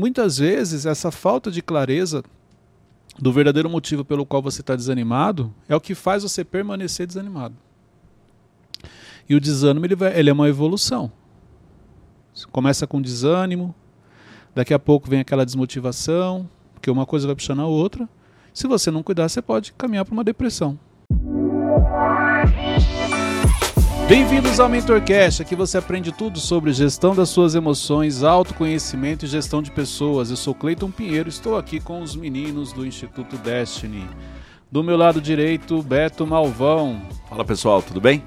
[0.00, 2.24] muitas vezes, essa falta de clareza
[3.18, 7.54] do verdadeiro motivo pelo qual você está desanimado é o que faz você permanecer desanimado.
[9.28, 11.12] E o desânimo ele, vai, ele é uma evolução.
[12.50, 13.74] Começa com desânimo,
[14.54, 18.08] daqui a pouco vem aquela desmotivação, porque uma coisa vai puxando a outra.
[18.54, 20.78] Se você não cuidar, você pode caminhar para uma depressão.
[24.10, 29.62] Bem-vindos ao MentorCast, aqui você aprende tudo sobre gestão das suas emoções, autoconhecimento e gestão
[29.62, 30.30] de pessoas.
[30.30, 34.04] Eu sou Cleiton Pinheiro, estou aqui com os meninos do Instituto Destiny.
[34.68, 37.00] Do meu lado direito, Beto Malvão.
[37.28, 38.20] Fala pessoal, tudo bem?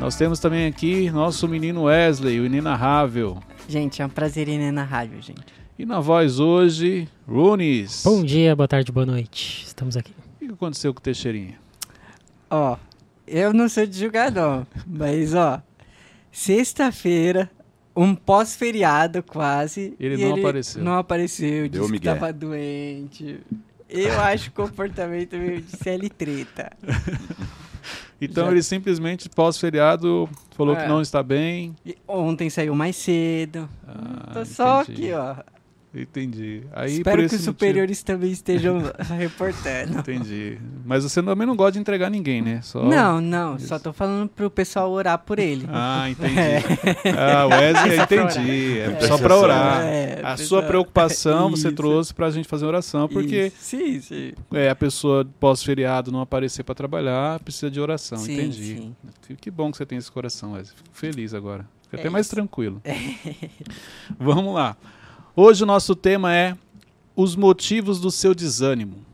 [0.00, 3.38] Nós temos também aqui nosso menino Wesley, o inenarrável.
[3.68, 5.54] Gente, é um prazer inenarrável, gente.
[5.78, 8.02] E na voz hoje, Runes.
[8.04, 9.62] Bom dia, boa tarde, boa noite.
[9.64, 10.12] Estamos aqui.
[10.42, 11.60] O que aconteceu com o Teixeirinha?
[12.50, 12.76] Ó,
[13.30, 14.66] eu não sou de julgar, não.
[14.86, 15.60] Mas, ó,
[16.32, 17.50] sexta-feira,
[17.96, 19.94] um pós-feriado quase.
[19.98, 20.82] Ele e não apareceu.
[20.82, 22.14] Não apareceu, Deu disse que migué.
[22.14, 23.40] tava doente.
[23.88, 26.72] Eu acho comportamento meio de CL treta.
[28.20, 30.82] Então Já- ele simplesmente, pós-feriado, falou É.
[30.82, 31.76] que não está bem.
[31.86, 33.68] E ontem saiu mais cedo.
[33.86, 35.02] Ah, Tô só entendi.
[35.04, 35.36] aqui, ó.
[36.02, 36.62] Entendi.
[36.72, 38.82] Aí, por Espero que os motivo- superiores também estejam
[39.18, 39.98] reportando.
[39.98, 40.58] Entendi.
[40.84, 42.60] Mas você também não gosta de entregar ninguém, né?
[42.62, 42.82] Só...
[42.84, 43.68] Não, não, Isso.
[43.68, 45.66] só tô falando pro pessoal orar por ele.
[45.68, 46.34] Ah, entendi.
[47.16, 48.78] Ah, Wesley, Só pra entendi.
[48.78, 49.02] É orar.
[49.08, 49.80] só pra orar.
[49.82, 51.76] É, A sua preocupação você Isso.
[51.76, 53.56] trouxe pra gente fazer oração, porque Isso.
[53.60, 54.32] Sim, sim.
[54.52, 58.18] é, a pessoa pós-feriado não aparecer pra trabalhar, precisa de oração.
[58.18, 58.76] Sim, entendi.
[58.76, 58.96] sim.
[59.26, 60.76] Que- Que bom que você tem esse coração, Wesley.
[60.76, 61.64] Fico feliz agora.
[61.84, 62.82] Fico É até mais tranquilo.
[64.18, 64.76] Vamos lá.
[65.40, 66.58] Hoje o nosso tema é
[67.14, 69.06] os motivos do seu desânimo.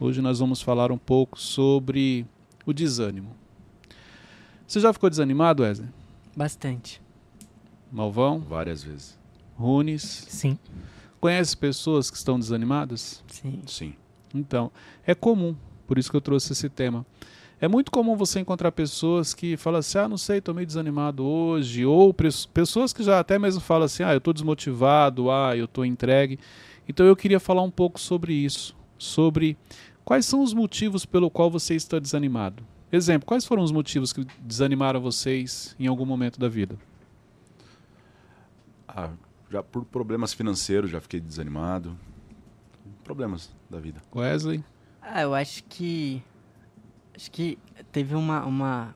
[0.00, 2.26] Hoje nós vamos falar um pouco sobre
[2.66, 3.30] o desânimo.
[4.66, 5.88] Você já ficou desanimado, Wesley?
[6.36, 7.00] Bastante.
[7.92, 9.16] Malvão, Várias vezes.
[9.56, 10.26] Runes.
[10.28, 10.58] Sim.
[11.20, 13.22] Conhece pessoas que estão desanimadas?
[13.28, 13.62] Sim.
[13.64, 13.94] Sim.
[14.34, 14.72] Então,
[15.06, 15.54] é comum,
[15.86, 17.06] por isso que eu trouxe esse tema.
[17.58, 21.24] É muito comum você encontrar pessoas que falam assim: ah, não sei, estou meio desanimado
[21.24, 22.14] hoje, ou
[22.52, 26.38] pessoas que já até mesmo falam assim: ah, eu estou desmotivado, ah, eu estou entregue.
[26.88, 29.56] Então eu queria falar um pouco sobre isso, sobre
[30.04, 32.62] quais são os motivos pelo qual você está desanimado.
[32.92, 36.78] Exemplo, quais foram os motivos que desanimaram vocês em algum momento da vida?
[38.86, 39.10] Ah,
[39.50, 41.96] já por problemas financeiros já fiquei desanimado.
[43.02, 44.02] Problemas da vida.
[44.14, 44.62] Wesley?
[45.00, 46.22] Ah, eu acho que.
[47.16, 47.58] Acho que
[47.90, 48.94] teve uma, uma.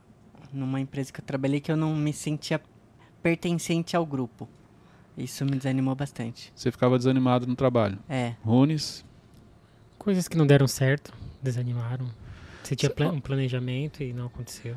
[0.52, 2.60] Numa empresa que eu trabalhei que eu não me sentia
[3.22, 4.48] pertencente ao grupo.
[5.16, 6.52] Isso me desanimou bastante.
[6.54, 7.98] Você ficava desanimado no trabalho.
[8.08, 8.34] É.
[8.44, 9.04] Runes?
[9.98, 12.10] Coisas que não deram certo, desanimaram.
[12.62, 14.76] Você tinha um planejamento e não aconteceu.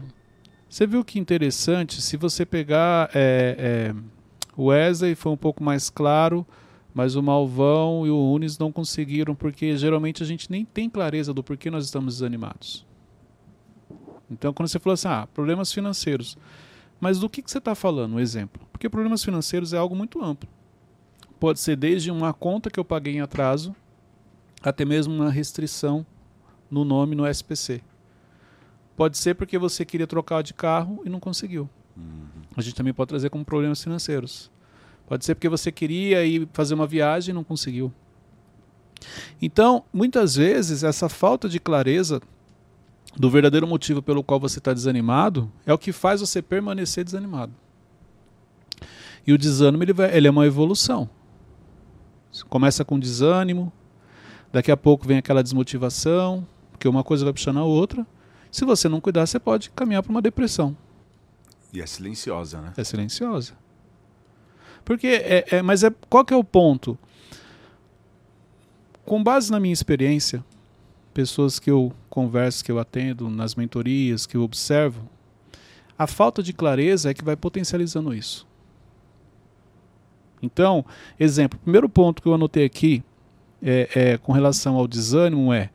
[0.69, 2.01] Você viu que interessante?
[2.01, 3.95] Se você pegar é, é,
[4.55, 6.45] o Wesley foi um pouco mais claro,
[6.93, 11.33] mas o Malvão e o Unis não conseguiram, porque geralmente a gente nem tem clareza
[11.33, 12.85] do porquê nós estamos desanimados.
[14.29, 16.37] Então, quando você falou assim, ah, problemas financeiros.
[16.99, 18.15] Mas do que, que você está falando?
[18.15, 18.65] Um exemplo.
[18.71, 20.49] Porque problemas financeiros é algo muito amplo.
[21.39, 23.75] Pode ser desde uma conta que eu paguei em atraso,
[24.61, 26.05] até mesmo uma restrição
[26.71, 27.81] no nome no SPC.
[28.95, 31.69] Pode ser porque você queria trocar de carro e não conseguiu.
[32.55, 34.51] A gente também pode trazer como problemas financeiros.
[35.07, 37.91] Pode ser porque você queria ir fazer uma viagem e não conseguiu.
[39.41, 42.21] Então, muitas vezes, essa falta de clareza
[43.15, 47.53] do verdadeiro motivo pelo qual você está desanimado é o que faz você permanecer desanimado.
[49.25, 51.09] E o desânimo ele, vai- ele é uma evolução.
[52.49, 53.71] Começa com desânimo,
[54.51, 58.05] daqui a pouco vem aquela desmotivação, porque uma coisa vai puxando a outra.
[58.51, 60.75] Se você não cuidar, você pode caminhar para uma depressão.
[61.71, 62.73] E é silenciosa, né?
[62.75, 63.53] É silenciosa.
[64.83, 66.97] Porque é, é- mas é qual que é o ponto?
[69.05, 70.43] Com base na minha experiência,
[71.13, 75.09] pessoas que eu converso, que eu atendo nas mentorias, que eu observo,
[75.97, 78.47] a falta de clareza é que vai potencializando isso.
[80.41, 80.85] Então,
[81.19, 83.03] exemplo, primeiro ponto que eu anotei aqui
[83.61, 85.69] é, é, com relação ao desânimo é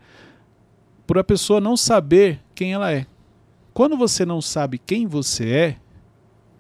[1.06, 3.06] por a pessoa não saber quem ela é.
[3.73, 5.76] Quando você não sabe quem você é,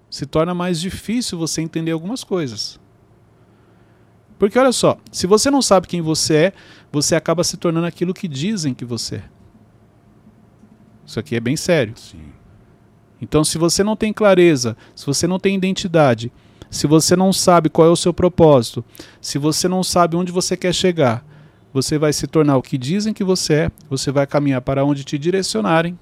[0.08, 2.80] se torna mais difícil você entender algumas coisas.
[4.38, 6.52] Porque olha só, se você não sabe quem você é,
[6.92, 9.24] você acaba se tornando aquilo que dizem que você é.
[11.04, 11.94] Isso aqui é bem sério.
[11.96, 12.20] Sim.
[13.20, 16.30] Então, se você não tem clareza, se você não tem identidade,
[16.70, 18.84] se você não sabe qual é o seu propósito,
[19.20, 21.24] se você não sabe onde você quer chegar,
[21.72, 25.04] você vai se tornar o que dizem que você é, você vai caminhar para onde
[25.04, 25.98] te direcionarem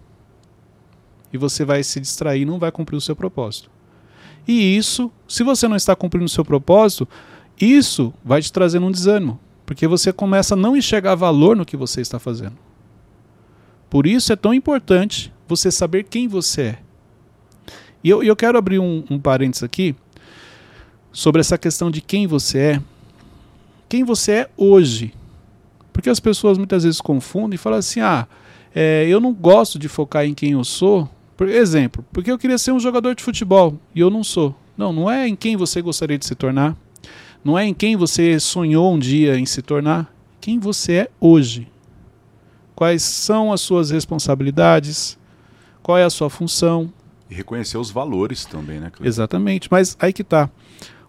[1.32, 3.70] e você vai se distrair e não vai cumprir o seu propósito.
[4.46, 7.08] E isso, se você não está cumprindo o seu propósito,
[7.60, 11.76] Isso vai te trazendo um desânimo, porque você começa a não enxergar valor no que
[11.76, 12.56] você está fazendo.
[13.88, 16.78] Por isso é tão importante você saber quem você é.
[18.02, 19.94] E eu, eu quero abrir um, um parênteses aqui
[21.12, 22.82] sobre essa questão de quem você é.
[23.88, 25.14] Quem você é hoje.
[25.92, 28.28] Porque as pessoas muitas vezes confundem e falam assim: ah,
[28.74, 31.08] é, eu não gosto de focar em quem eu sou.
[31.36, 34.54] Por exemplo, porque eu queria ser um jogador de futebol e eu não sou.
[34.76, 36.76] Não, não é em quem você gostaria de se tornar.
[37.46, 40.12] Não é em quem você sonhou um dia em se tornar.
[40.40, 41.70] Quem você é hoje.
[42.74, 45.16] Quais são as suas responsabilidades?
[45.80, 46.92] Qual é a sua função?
[47.30, 49.06] E reconhecer os valores também, né, Cleiton?
[49.06, 50.50] Exatamente, mas aí que tá.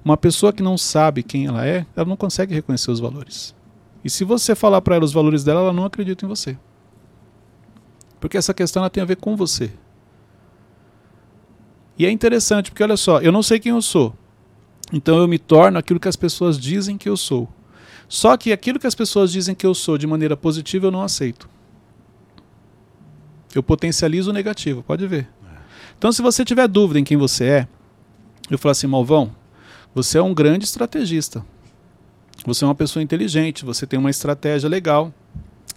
[0.05, 3.55] Uma pessoa que não sabe quem ela é, ela não consegue reconhecer os valores.
[4.03, 6.55] E se você falar para ela os valores dela, ela não acredita em você.
[8.19, 9.71] Porque essa questão ela tem a ver com você.
[11.97, 14.13] E é interessante, porque olha só, eu não sei quem eu sou.
[14.91, 17.47] Então eu me torno aquilo que as pessoas dizem que eu sou.
[18.07, 21.01] Só que aquilo que as pessoas dizem que eu sou de maneira positiva eu não
[21.01, 21.49] aceito.
[23.53, 25.27] Eu potencializo o negativo, pode ver.
[25.97, 27.67] Então se você tiver dúvida em quem você é,
[28.49, 29.35] eu falo assim, Malvão,
[29.93, 31.45] você é um grande estrategista.
[32.45, 35.13] Você é uma pessoa inteligente, você tem uma estratégia legal.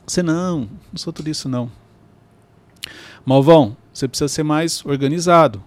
[0.06, 1.70] Você não, não sou tudo isso não.
[3.24, 5.62] Malvão, você precisa ser mais organizado.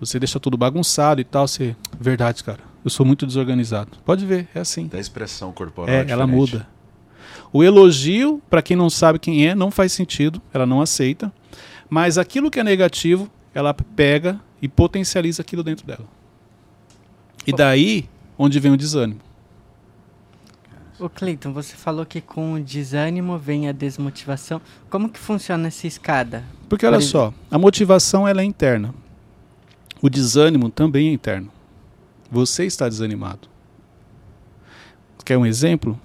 [0.00, 2.60] Você deixa tudo bagunçado e tal, você, verdade, cara.
[2.82, 3.98] Eu sou muito desorganizado.
[4.02, 4.86] Pode ver, é assim.
[4.86, 5.94] Da expressão corporal.
[5.94, 6.66] É, ela muda.
[7.52, 11.30] O elogio, para quem não sabe quem é, não faz sentido, ela não aceita.
[11.90, 16.06] Mas aquilo que é negativo, ela pega e potencializa aquilo dentro dela.
[17.46, 18.08] E daí,
[18.38, 19.20] onde vem o desânimo.
[20.98, 24.60] Ô Cleiton, você falou que com o desânimo vem a desmotivação.
[24.88, 26.44] Como que funciona essa escada?
[26.68, 28.94] Porque olha só, a motivação ela é interna.
[30.02, 31.50] O desânimo também é interno.
[32.30, 33.48] Você está desanimado.
[35.24, 36.00] Quer um exemplo?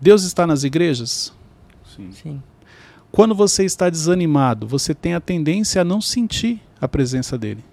[0.00, 1.32] Deus está nas igrejas?
[1.94, 2.12] Sim.
[2.12, 2.42] Sim.
[3.10, 7.64] Quando você está desanimado, você tem a tendência a não sentir a presença dele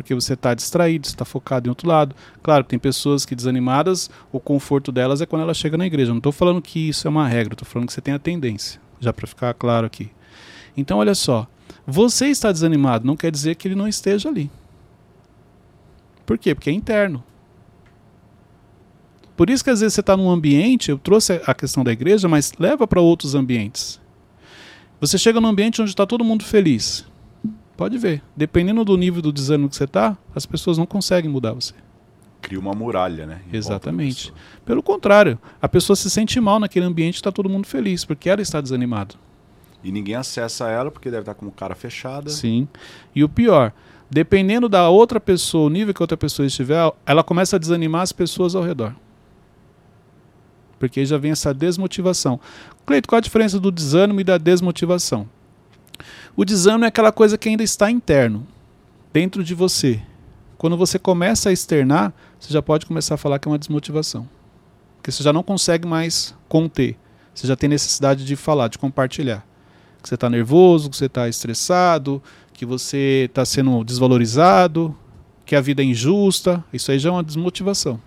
[0.00, 2.14] porque você está distraído, está focado em outro lado.
[2.42, 6.10] Claro, tem pessoas que desanimadas, o conforto delas é quando ela chega na igreja.
[6.10, 8.80] Não estou falando que isso é uma regra, estou falando que você tem a tendência,
[8.98, 10.10] já para ficar claro aqui.
[10.74, 11.46] Então, olha só,
[11.86, 14.50] você está desanimado não quer dizer que ele não esteja ali.
[16.24, 16.54] Por quê?
[16.54, 17.22] Porque é interno.
[19.36, 22.28] Por isso que às vezes você está num ambiente, eu trouxe a questão da igreja,
[22.28, 24.00] mas leva para outros ambientes.
[25.00, 27.06] Você chega num ambiente onde está todo mundo feliz.
[27.74, 28.22] Pode ver.
[28.36, 31.72] Dependendo do nível do desânimo que você está, as pessoas não conseguem mudar você.
[32.42, 33.40] Cria uma muralha, né?
[33.50, 34.30] Exatamente.
[34.66, 38.42] Pelo contrário, a pessoa se sente mal naquele ambiente está todo mundo feliz, porque ela
[38.42, 39.14] está desanimada.
[39.82, 42.30] E ninguém acessa ela porque deve estar com cara fechada.
[42.30, 42.68] Sim.
[43.14, 43.72] E o pior,
[44.10, 48.02] dependendo da outra pessoa, o nível que a outra pessoa estiver, ela começa a desanimar
[48.02, 48.94] as pessoas ao redor.
[50.78, 52.40] Porque já vem essa desmotivação.
[52.86, 55.28] Cleito, qual a diferença do desânimo e da desmotivação?
[56.36, 58.46] O desânimo é aquela coisa que ainda está interno,
[59.12, 60.02] dentro de você.
[60.56, 64.28] Quando você começa a externar, você já pode começar a falar que é uma desmotivação.
[64.96, 66.96] Porque você já não consegue mais conter.
[67.34, 69.46] Você já tem necessidade de falar, de compartilhar.
[70.02, 74.96] Que você está nervoso, que você está estressado, que você está sendo desvalorizado,
[75.44, 76.64] que a vida é injusta.
[76.72, 78.00] Isso aí já é uma desmotivação.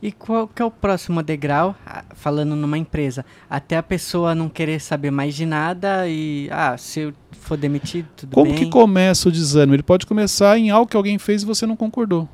[0.00, 1.74] E qual que é o próximo degrau,
[2.14, 3.24] falando numa empresa?
[3.50, 8.06] Até a pessoa não querer saber mais de nada e, ah, se eu for demitido,
[8.16, 8.54] tudo Como bem.
[8.54, 9.74] que começa o desânimo?
[9.74, 12.28] Ele pode começar em algo que alguém fez e você não concordou.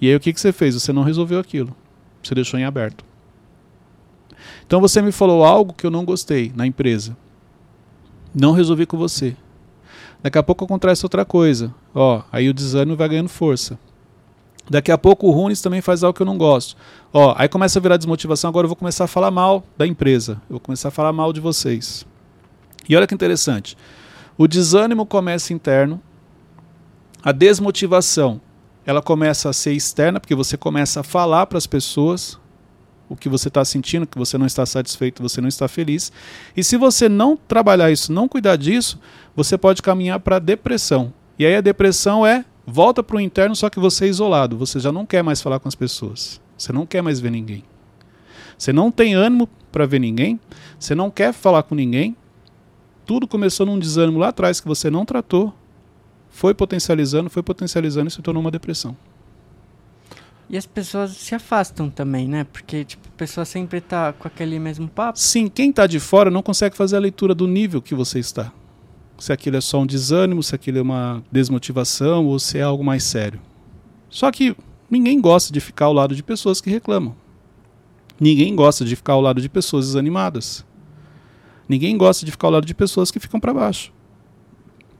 [0.00, 0.74] E aí o que, que você fez?
[0.74, 1.76] Você não resolveu aquilo.
[2.22, 3.04] Você deixou em aberto.
[4.66, 7.14] Então você me falou algo que eu não gostei na empresa.
[8.34, 9.36] Não resolvi com você.
[10.22, 11.72] Daqui a pouco acontece outra coisa.
[11.94, 13.78] Ó, aí o desânimo vai ganhando força.
[14.68, 16.76] Daqui a pouco o Runes também faz algo que eu não gosto.
[17.12, 20.40] Ó, aí começa a virar desmotivação, agora eu vou começar a falar mal da empresa.
[20.48, 22.06] Eu vou começar a falar mal de vocês.
[22.88, 23.76] E olha que interessante.
[24.36, 26.00] O desânimo começa interno.
[27.22, 28.40] A desmotivação,
[28.84, 32.38] ela começa a ser externa, porque você começa a falar para as pessoas
[33.08, 36.12] o que você está sentindo, que você não está satisfeito, você não está feliz.
[36.56, 38.98] E se você não trabalhar isso, não cuidar disso,
[39.36, 41.12] você pode caminhar para a depressão.
[41.38, 44.56] E aí a depressão é volta para o interno, só que você é isolado.
[44.56, 46.40] Você já não quer mais falar com as pessoas.
[46.56, 47.64] Você não quer mais ver ninguém.
[48.56, 50.40] Você não tem ânimo para ver ninguém.
[50.78, 52.16] Você não quer falar com ninguém.
[53.04, 55.52] Tudo começou num desânimo lá atrás que você não tratou.
[56.30, 58.96] Foi potencializando, foi potencializando e se tornou uma depressão.
[60.48, 62.44] E as pessoas se afastam também, né?
[62.44, 65.18] Porque tipo, a pessoa sempre está com aquele mesmo papo.
[65.18, 68.52] Sim, quem está de fora não consegue fazer a leitura do nível que você está
[69.16, 72.82] se aquilo é só um desânimo, se aquilo é uma desmotivação ou se é algo
[72.82, 73.40] mais sério.
[74.10, 74.56] Só que
[74.94, 77.16] Ninguém gosta de ficar ao lado de pessoas que reclamam.
[78.20, 80.64] Ninguém gosta de ficar ao lado de pessoas desanimadas.
[81.68, 83.92] Ninguém gosta de ficar ao lado de pessoas que ficam para baixo.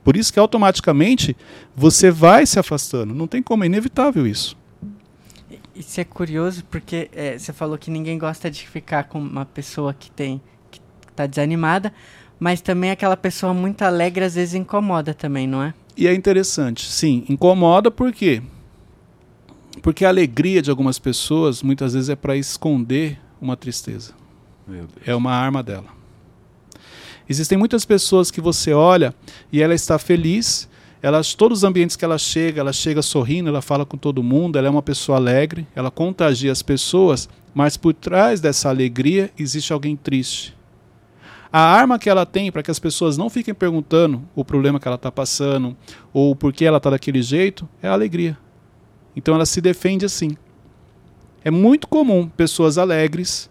[0.03, 1.35] Por isso que automaticamente
[1.75, 3.13] você vai se afastando.
[3.13, 4.57] Não tem como, é inevitável isso.
[5.75, 9.93] Isso é curioso porque é, você falou que ninguém gosta de ficar com uma pessoa
[9.93, 10.41] que tem
[10.71, 10.79] que
[11.15, 11.93] tá desanimada,
[12.39, 15.73] mas também aquela pessoa muito alegre às vezes incomoda também, não é?
[15.97, 18.41] E é interessante, sim, incomoda por quê?
[19.81, 24.13] Porque a alegria de algumas pessoas muitas vezes é para esconder uma tristeza.
[25.05, 25.87] É uma arma dela.
[27.27, 29.13] Existem muitas pessoas que você olha
[29.51, 30.69] e ela está feliz,
[31.01, 34.57] ela, todos os ambientes que ela chega, ela chega sorrindo, ela fala com todo mundo,
[34.57, 39.71] ela é uma pessoa alegre, ela contagia as pessoas, mas por trás dessa alegria existe
[39.71, 40.55] alguém triste.
[41.51, 44.87] A arma que ela tem para que as pessoas não fiquem perguntando o problema que
[44.87, 45.77] ela está passando
[46.11, 48.37] ou por que ela está daquele jeito é a alegria.
[49.15, 50.35] Então ela se defende assim.
[51.45, 53.49] É muito comum pessoas alegres,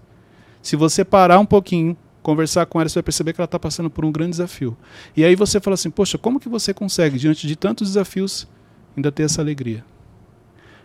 [0.61, 3.91] se você parar um pouquinho, conversar com ela, você vai perceber que ela está passando
[3.91, 4.77] por um grande desafio.
[5.17, 8.49] E aí você fala assim: Poxa, como que você consegue, diante de tantos desafios,
[8.97, 9.85] ainda ter essa alegria?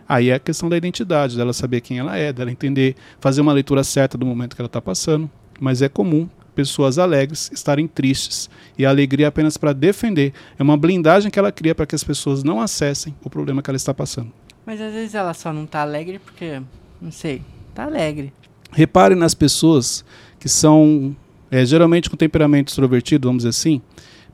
[0.06, 3.52] Aí é a questão da identidade, dela saber quem ela é, dela entender, fazer uma
[3.52, 5.30] leitura certa do momento que ela está passando.
[5.58, 8.50] Mas é comum pessoas alegres estarem tristes.
[8.76, 10.32] E a alegria é apenas para defender.
[10.58, 13.70] É uma blindagem que ela cria para que as pessoas não acessem o problema que
[13.70, 14.32] ela está passando.
[14.66, 16.60] Mas às vezes ela só não está alegre porque,
[17.00, 18.32] não sei, está alegre.
[18.72, 20.04] Repare nas pessoas
[20.40, 21.14] que são
[21.50, 23.82] é, geralmente com temperamento extrovertido, vamos dizer assim,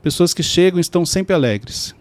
[0.02, 1.94] pessoas que chegam estão sempre alegres.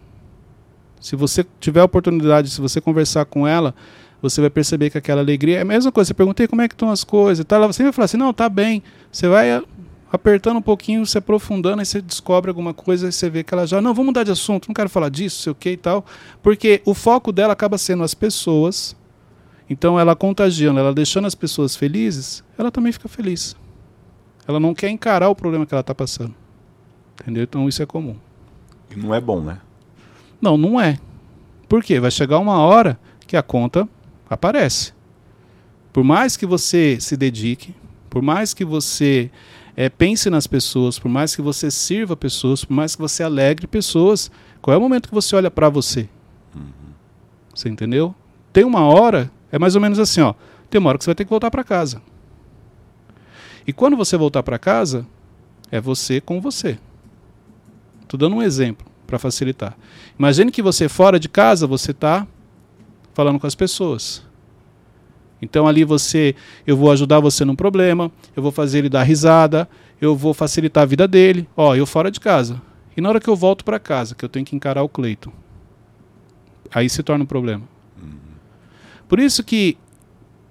[0.99, 3.75] Se você tiver a oportunidade, se você conversar com ela,
[4.21, 6.07] você vai perceber que aquela alegria é a mesma coisa.
[6.07, 8.17] Você perguntei como é que estão as coisas e tal, ela sempre vai falar assim:
[8.17, 8.81] não, tá bem.
[9.11, 9.61] Você vai
[10.11, 13.67] apertando um pouquinho, se aprofundando, aí você descobre alguma coisa e você vê que ela
[13.67, 16.05] já, não, vamos mudar de assunto, não quero falar disso, sei o que e tal.
[16.41, 18.95] Porque o foco dela acaba sendo as pessoas.
[19.69, 23.55] Então ela contagiando, ela deixando as pessoas felizes, ela também fica feliz.
[24.47, 26.33] Ela não quer encarar o problema que ela está passando.
[27.21, 27.43] Entendeu?
[27.43, 28.15] Então isso é comum.
[28.91, 29.59] E não é bom, né?
[30.41, 30.97] Não, não é.
[31.67, 31.99] Por quê?
[31.99, 33.87] Vai chegar uma hora que a conta
[34.29, 34.93] aparece.
[35.91, 37.73] Por mais que você se dedique,
[38.09, 39.31] por mais que você
[39.75, 43.67] é, pense nas pessoas, por mais que você sirva pessoas, por mais que você alegre
[43.67, 44.29] pessoas,
[44.61, 46.07] qual é o momento que você olha para você?
[46.55, 46.71] Uhum.
[47.53, 48.13] Você entendeu?
[48.53, 50.33] Tem uma hora, é mais ou menos assim, ó.
[50.69, 52.01] Tem uma hora que você vai ter que voltar para casa.
[53.67, 55.05] E quando você voltar para casa,
[55.71, 56.77] é você com você.
[58.01, 59.75] Estou dando um exemplo para facilitar.
[60.17, 62.27] Imagine que você fora de casa, você está
[63.13, 64.23] falando com as pessoas.
[65.41, 69.67] Então ali você, eu vou ajudar você num problema, eu vou fazer ele dar risada,
[69.99, 71.47] eu vou facilitar a vida dele.
[71.55, 72.61] Ó, eu fora de casa.
[72.95, 75.31] E na hora que eu volto para casa, que eu tenho que encarar o Cleiton,
[76.73, 77.63] aí se torna um problema.
[78.01, 78.17] Uhum.
[79.07, 79.77] Por isso que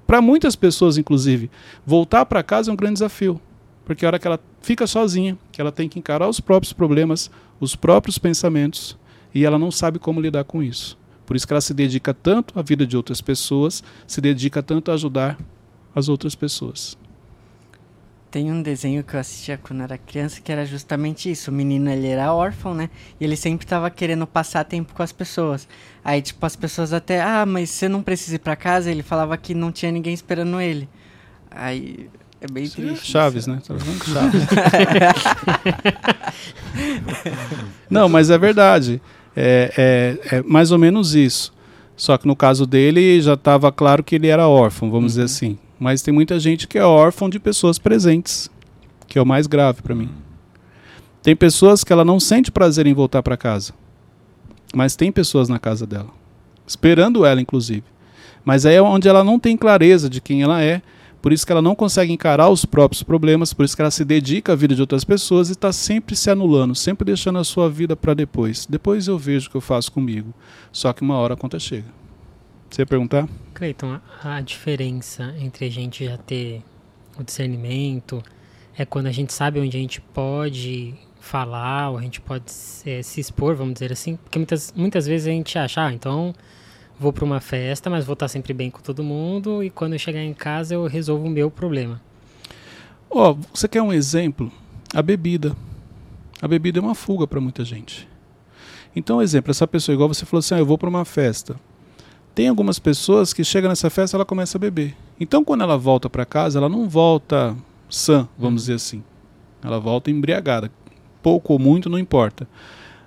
[0.06, 1.50] para muitas pessoas, inclusive,
[1.86, 3.40] voltar para casa é um grande desafio.
[3.84, 7.30] Porque a hora que ela fica sozinha, que ela tem que encarar os próprios problemas,
[7.60, 8.96] os próprios pensamentos,
[9.34, 10.96] e ela não sabe como lidar com isso.
[11.26, 14.90] Por isso que ela se dedica tanto à vida de outras pessoas, se dedica tanto
[14.90, 15.38] a ajudar
[15.94, 16.98] as outras pessoas.
[18.34, 21.52] Tem um desenho que eu assistia quando era criança que era justamente isso.
[21.52, 22.90] O menino ele era órfão, né?
[23.20, 25.68] E ele sempre estava querendo passar tempo com as pessoas.
[26.04, 28.90] Aí, tipo, as pessoas até, ah, mas você não precisa ir para casa.
[28.90, 30.88] Ele falava que não tinha ninguém esperando ele.
[31.48, 32.10] Aí
[32.40, 33.02] é bem isso triste.
[33.02, 33.62] É Chaves, né?
[33.64, 34.42] Tá Chaves.
[37.88, 39.00] não, mas é verdade.
[39.36, 41.54] É, é, é, mais ou menos isso.
[41.94, 45.22] Só que no caso dele já estava claro que ele era órfão, vamos uhum.
[45.22, 45.56] dizer assim.
[45.84, 48.50] Mas tem muita gente que é órfão de pessoas presentes,
[49.06, 50.08] que é o mais grave para mim.
[51.22, 53.74] Tem pessoas que ela não sente prazer em voltar para casa,
[54.74, 56.08] mas tem pessoas na casa dela,
[56.66, 57.84] esperando ela, inclusive.
[58.46, 60.80] Mas aí é onde ela não tem clareza de quem ela é,
[61.20, 64.06] por isso que ela não consegue encarar os próprios problemas, por isso que ela se
[64.06, 67.68] dedica à vida de outras pessoas e está sempre se anulando, sempre deixando a sua
[67.68, 68.64] vida para depois.
[68.64, 70.32] Depois eu vejo o que eu faço comigo.
[70.72, 71.92] Só que uma hora a conta chega.
[72.70, 73.28] Você ia perguntar?
[73.54, 76.62] Cleiton, a, a diferença entre a gente já ter
[77.18, 78.22] o discernimento
[78.76, 83.20] é quando a gente sabe onde a gente pode falar, ou a gente pode se
[83.20, 86.34] expor, vamos dizer assim, porque muitas, muitas vezes a gente acha, ah, então
[86.98, 89.98] vou para uma festa, mas vou estar sempre bem com todo mundo e quando eu
[89.98, 92.00] chegar em casa eu resolvo o meu problema.
[93.08, 94.52] Ó, oh, você quer um exemplo?
[94.92, 95.56] A bebida.
[96.42, 98.08] A bebida é uma fuga para muita gente.
[98.94, 101.56] Então, exemplo, essa pessoa igual você falou assim, ah, eu vou para uma festa.
[102.34, 104.96] Tem algumas pessoas que chegam nessa festa ela começa a beber.
[105.20, 107.56] Então, quando ela volta para casa, ela não volta
[107.88, 109.04] sã, vamos dizer assim.
[109.62, 110.70] Ela volta embriagada.
[111.22, 112.48] Pouco ou muito, não importa.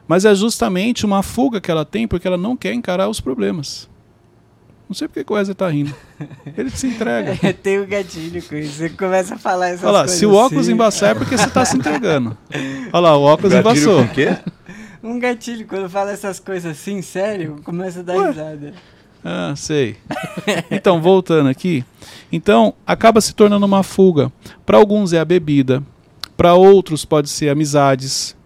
[0.07, 3.89] Mas é justamente uma fuga que ela tem porque ela não quer encarar os problemas.
[4.87, 5.93] Não sei porque que o Wesley tá rindo.
[6.57, 7.37] Ele se entrega.
[7.43, 8.71] É, tem um gatilho com isso.
[8.77, 10.71] Você começa a falar essas Olha lá, coisas se o óculos assim.
[10.71, 12.37] embaçar é porque você tá se entregando.
[12.93, 14.07] Olha lá, o óculos Gatilho embaçou.
[14.07, 14.37] com quê?
[15.03, 18.27] Um gatilho, quando fala essas coisas assim, sério, começa a dar Ué.
[18.29, 18.73] risada.
[19.29, 19.97] Ah, sei.
[20.71, 21.83] Então, voltando aqui.
[22.31, 24.31] Então, acaba se tornando uma fuga.
[24.65, 25.83] Para alguns é a bebida,
[26.37, 28.37] para outros pode ser amizades.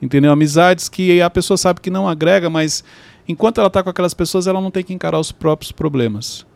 [0.00, 0.30] Entendeu?
[0.30, 2.84] Amizades que a pessoa sabe que não agrega, mas
[3.26, 6.46] enquanto ela está com aquelas pessoas, ela não tem que encarar os próprios problemas.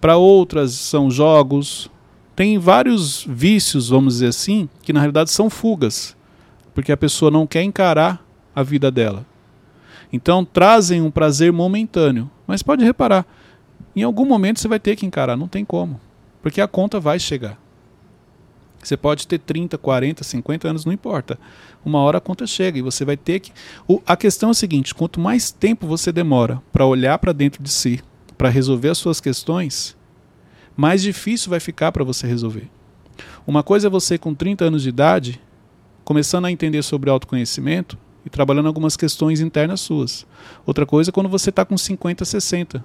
[0.00, 1.90] Para outras são jogos.
[2.36, 6.16] Tem vários vícios, vamos dizer assim, que na realidade são fugas,
[6.72, 9.26] porque a pessoa não quer encarar a vida dela.
[10.12, 12.30] Então trazem um prazer momentâneo.
[12.52, 13.24] Mas pode reparar,
[13.96, 15.98] em algum momento você vai ter que encarar, não tem como.
[16.42, 17.58] Porque a conta vai chegar.
[18.82, 21.38] Você pode ter 30, 40, 50 anos, não importa.
[21.82, 23.52] Uma hora a conta chega e você vai ter que.
[23.88, 27.62] O- a questão é a seguinte: quanto mais tempo você demora para olhar para dentro
[27.62, 28.02] de si,
[28.36, 29.96] para resolver as suas questões,
[30.76, 32.68] mais difícil vai ficar para você resolver.
[33.46, 35.40] Uma coisa é você, com 30 anos de idade,
[36.04, 40.26] começando a entender sobre autoconhecimento e trabalhando algumas questões internas suas.
[40.64, 42.84] Outra coisa é quando você está com 50, 60.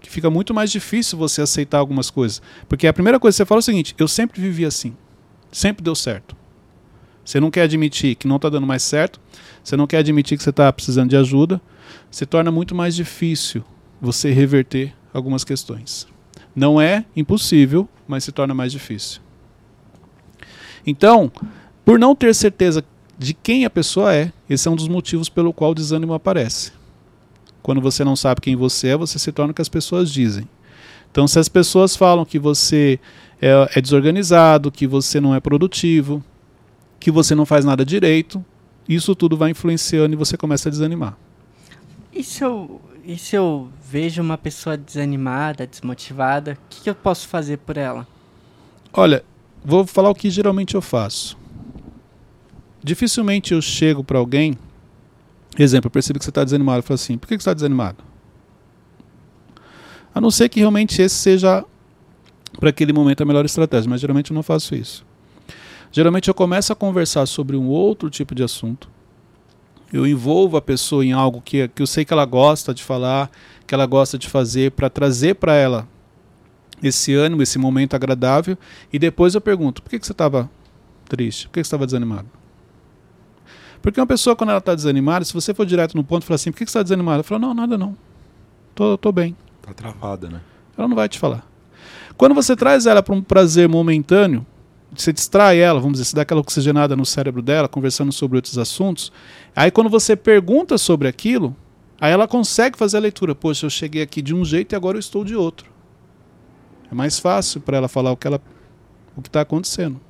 [0.00, 2.42] Que fica muito mais difícil você aceitar algumas coisas.
[2.68, 4.94] Porque a primeira coisa que você fala é o seguinte: eu sempre vivi assim.
[5.50, 6.36] Sempre deu certo.
[7.24, 9.18] Você não quer admitir que não está dando mais certo,
[9.62, 11.60] você não quer admitir que você está precisando de ajuda,
[12.10, 13.64] se torna muito mais difícil
[14.00, 16.06] você reverter algumas questões.
[16.54, 19.22] Não é impossível, mas se torna mais difícil.
[20.86, 21.32] Então,
[21.84, 22.84] por não ter certeza
[23.18, 26.72] de quem a pessoa é, esse é um dos motivos pelo qual o desânimo aparece.
[27.62, 30.48] Quando você não sabe quem você é, você se torna o que as pessoas dizem.
[31.10, 32.98] Então, se as pessoas falam que você
[33.40, 36.22] é, é desorganizado, que você não é produtivo,
[36.98, 38.44] que você não faz nada direito,
[38.88, 41.16] isso tudo vai influenciando e você começa a desanimar.
[42.12, 46.94] E se eu, e se eu vejo uma pessoa desanimada, desmotivada, o que, que eu
[46.94, 48.06] posso fazer por ela?
[48.92, 49.24] Olha,
[49.64, 51.36] vou falar o que geralmente eu faço.
[52.84, 54.58] Dificilmente eu chego para alguém,
[55.58, 58.04] exemplo, eu percebo que você está desanimado, eu falo assim, por que você está desanimado?
[60.14, 61.64] A não ser que realmente esse seja,
[62.60, 65.02] para aquele momento, a melhor estratégia, mas geralmente eu não faço isso.
[65.90, 68.86] Geralmente eu começo a conversar sobre um outro tipo de assunto,
[69.90, 73.30] eu envolvo a pessoa em algo que, que eu sei que ela gosta de falar,
[73.66, 75.88] que ela gosta de fazer, para trazer para ela
[76.82, 78.58] esse ânimo, esse momento agradável,
[78.92, 80.50] e depois eu pergunto: por que, que você estava
[81.08, 81.46] triste?
[81.46, 82.43] Por que, que você estava desanimado?
[83.84, 86.36] Porque uma pessoa, quando ela está desanimada, se você for direto no ponto e falar
[86.36, 87.16] assim: por que, que você está desanimado?
[87.16, 87.94] Ela fala: não, nada não.
[88.74, 89.36] Tô, tô bem.
[89.60, 90.40] Tá travada, né?
[90.74, 91.46] Ela não vai te falar.
[92.16, 94.46] Quando você traz ela para um prazer momentâneo,
[94.90, 98.56] você distrai ela, vamos dizer, você dá aquela oxigenada no cérebro dela, conversando sobre outros
[98.56, 99.12] assuntos.
[99.54, 101.54] Aí quando você pergunta sobre aquilo,
[102.00, 103.34] aí ela consegue fazer a leitura.
[103.34, 105.70] Poxa, eu cheguei aqui de um jeito e agora eu estou de outro.
[106.90, 108.40] É mais fácil para ela falar o que ela,
[109.14, 110.00] o que está acontecendo.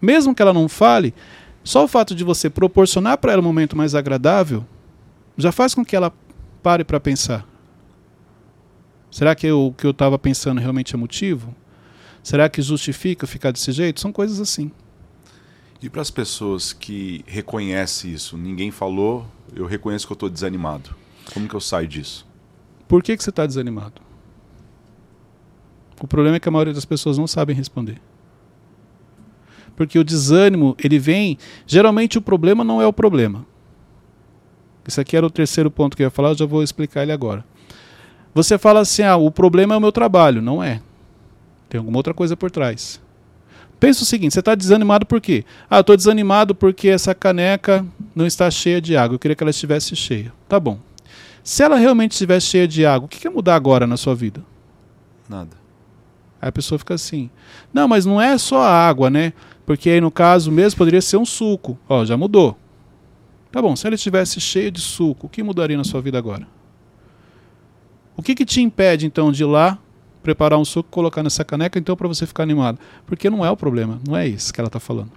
[0.00, 1.14] Mesmo que ela não fale,
[1.64, 4.64] só o fato de você proporcionar para ela um momento mais agradável
[5.36, 6.12] já faz com que ela
[6.62, 7.46] pare para pensar.
[9.10, 11.54] Será que eu- o que eu estava pensando realmente é motivo?
[12.22, 14.00] Será que justifica ficar desse jeito?
[14.00, 14.70] São coisas assim.
[15.82, 20.94] E para as pessoas que reconhecem isso, ninguém falou, eu reconheço que eu estou desanimado.
[21.34, 22.26] Como que eu saio disso?
[22.86, 24.00] Por que, que você está desanimado?
[26.00, 28.00] O problema é que a maioria das pessoas não sabem responder.
[29.76, 31.38] Porque o desânimo, ele vem.
[31.66, 33.46] Geralmente o problema não é o problema.
[34.86, 37.12] Isso aqui era o terceiro ponto que eu ia falar, eu já vou explicar ele
[37.12, 37.44] agora.
[38.34, 40.42] Você fala assim: ah, o problema é o meu trabalho.
[40.42, 40.80] Não é.
[41.68, 43.00] Tem alguma outra coisa por trás.
[43.78, 45.44] Pensa o seguinte: você está desanimado por quê?
[45.68, 49.14] Ah, eu estou desanimado porque essa caneca não está cheia de água.
[49.14, 50.32] Eu queria que ela estivesse cheia.
[50.48, 50.78] Tá bom.
[51.42, 54.42] Se ela realmente estivesse cheia de água, o que quer mudar agora na sua vida?
[55.28, 55.56] Nada.
[56.40, 57.30] Aí a pessoa fica assim:
[57.72, 59.32] não, mas não é só a água, né?
[59.72, 61.78] Porque aí no caso mesmo poderia ser um suco.
[61.88, 62.58] Ó, já mudou.
[63.50, 66.46] Tá bom, se ela estivesse cheia de suco, o que mudaria na sua vida agora?
[68.14, 69.78] O que, que te impede então de ir lá,
[70.22, 72.78] preparar um suco, colocar nessa caneca então para você ficar animado?
[73.06, 75.12] Porque não é o problema, não é isso que ela está falando.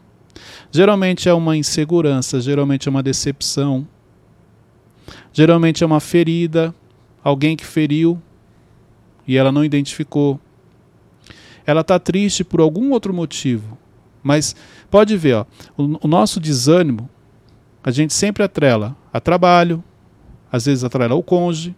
[0.71, 3.85] Geralmente é uma insegurança, geralmente é uma decepção,
[5.33, 6.73] geralmente é uma ferida,
[7.21, 8.21] alguém que feriu
[9.27, 10.39] e ela não identificou.
[11.65, 13.77] Ela está triste por algum outro motivo,
[14.25, 14.55] mas
[14.89, 15.45] pode ver, ó,
[15.77, 17.07] o, o nosso desânimo
[17.83, 19.83] a gente sempre atrela a trabalho,
[20.51, 21.75] às vezes atrela ao cônjuge.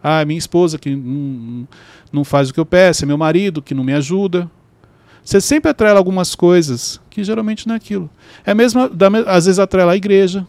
[0.00, 1.66] Ah, minha esposa que não,
[2.12, 4.48] não faz o que eu peço, é meu marido que não me ajuda.
[5.24, 8.08] Você sempre atrela algumas coisas que geralmente não é aquilo.
[8.46, 10.46] É mesmo, da às vezes atrela a igreja.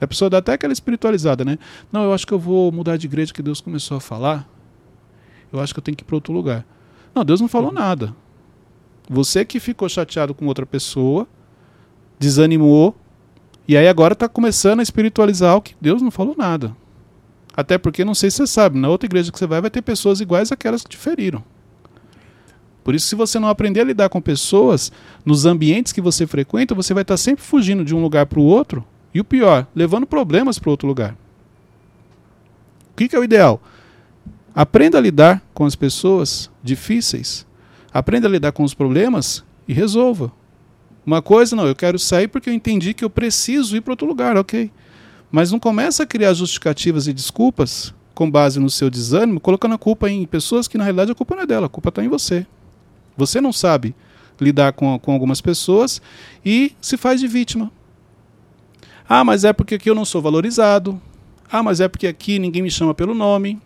[0.00, 1.58] A pessoa dá até aquela espiritualizada, né?
[1.92, 4.48] Não, eu acho que eu vou mudar de igreja que Deus começou a falar.
[5.52, 6.64] Eu acho que eu tenho que ir para outro lugar.
[7.14, 8.14] Não, Deus não falou nada.
[9.08, 11.26] Você que ficou chateado com outra pessoa,
[12.18, 12.94] desanimou,
[13.66, 16.76] e aí agora está começando a espiritualizar o que Deus não falou nada.
[17.56, 19.82] Até porque, não sei se você sabe, na outra igreja que você vai, vai ter
[19.82, 21.42] pessoas iguais àquelas que te feriram.
[22.84, 24.92] Por isso, se você não aprender a lidar com pessoas,
[25.24, 28.44] nos ambientes que você frequenta, você vai estar sempre fugindo de um lugar para o
[28.44, 31.16] outro, e o pior, levando problemas para outro lugar.
[32.92, 33.60] O que, que é o ideal?
[34.54, 37.46] Aprenda a lidar com as pessoas difíceis,
[37.98, 40.32] aprenda a lidar com os problemas e resolva.
[41.04, 44.06] Uma coisa, não, eu quero sair porque eu entendi que eu preciso ir para outro
[44.06, 44.70] lugar, ok.
[45.30, 49.78] Mas não começa a criar justificativas e desculpas com base no seu desânimo, colocando a
[49.78, 52.08] culpa em pessoas que na realidade a culpa não é dela, a culpa está em
[52.08, 52.46] você.
[53.16, 53.94] Você não sabe
[54.40, 56.00] lidar com, com algumas pessoas
[56.44, 57.70] e se faz de vítima.
[59.08, 61.00] Ah, mas é porque aqui eu não sou valorizado.
[61.50, 63.58] Ah, mas é porque aqui ninguém me chama pelo nome.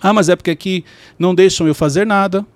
[0.00, 0.84] Ah, mas é porque aqui
[1.18, 2.46] não deixam eu fazer nada.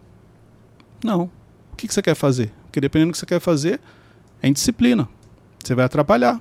[1.04, 1.30] Não.
[1.72, 2.52] O que, você quer fazer?
[2.64, 3.80] Porque dependendo do que você quer fazer,
[4.42, 5.09] é indisciplina.
[5.62, 6.40] Você vai atrapalhar.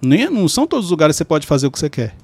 [0.00, 2.14] Nem, não são todos os lugares que você pode fazer o que você quer.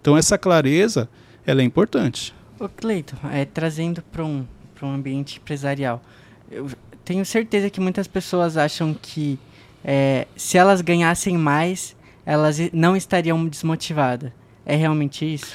[0.00, 1.08] Então essa clareza,
[1.46, 2.34] ela é importante.
[2.58, 4.46] Ô Cleito, é, trazendo para um,
[4.82, 6.02] um ambiente empresarial,
[6.50, 6.70] eu
[7.04, 9.38] tenho certeza que muitas pessoas acham que
[9.84, 14.32] é, se elas ganhassem mais, elas não estariam desmotivadas.
[14.64, 15.54] É realmente isso?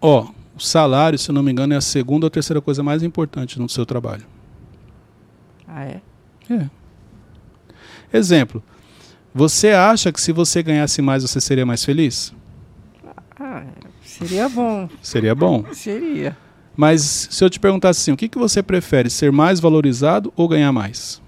[0.00, 3.02] Ó, oh, o salário, se não me engano, é a segunda ou terceira coisa mais
[3.02, 4.24] importante no seu trabalho.
[5.68, 6.00] Ah, é?
[6.50, 6.70] É.
[8.12, 8.62] Exemplo.
[9.34, 12.32] Você acha que se você ganhasse mais, você seria mais feliz?
[13.38, 13.64] Ah,
[14.02, 14.88] seria bom.
[15.02, 15.62] Seria bom?
[15.74, 16.34] seria.
[16.74, 20.48] Mas se eu te perguntasse assim, o que, que você prefere, ser mais valorizado ou
[20.48, 21.20] ganhar mais?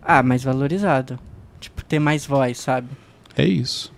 [0.00, 1.18] Ah, mais valorizado.
[1.60, 2.88] Tipo, ter mais voz, sabe?
[3.36, 3.92] É isso.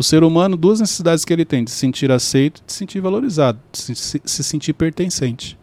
[0.00, 3.00] O ser humano, duas necessidades que ele tem: de se sentir aceito, de se sentir
[3.00, 5.58] valorizado, de se, se, se sentir pertencente.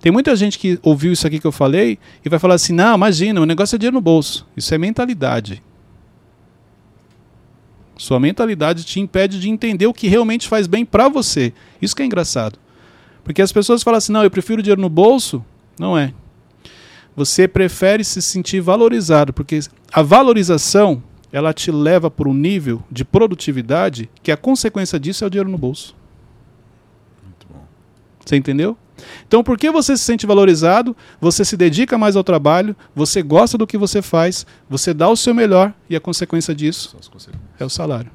[0.00, 2.94] Tem muita gente que ouviu isso aqui que eu falei e vai falar assim: não,
[2.94, 4.46] imagina, o negócio é dinheiro no bolso.
[4.56, 5.62] Isso é mentalidade.
[7.98, 11.52] Sua mentalidade te impede de entender o que realmente faz bem para você.
[11.82, 12.58] Isso que é engraçado.
[13.22, 15.44] Porque as pessoas falam assim: não, eu prefiro dinheiro no bolso.
[15.78, 16.14] Não é
[17.16, 19.60] você prefere se sentir valorizado, porque
[19.92, 21.02] a valorização
[21.34, 25.50] ela te leva para um nível de produtividade que a consequência disso é o dinheiro
[25.50, 25.96] no bolso.
[27.24, 27.66] Muito bom.
[28.24, 28.78] Você entendeu?
[29.26, 30.96] Então, por que você se sente valorizado?
[31.20, 35.16] Você se dedica mais ao trabalho, você gosta do que você faz, você dá o
[35.16, 36.96] seu melhor e a consequência disso
[37.58, 38.12] é o salário.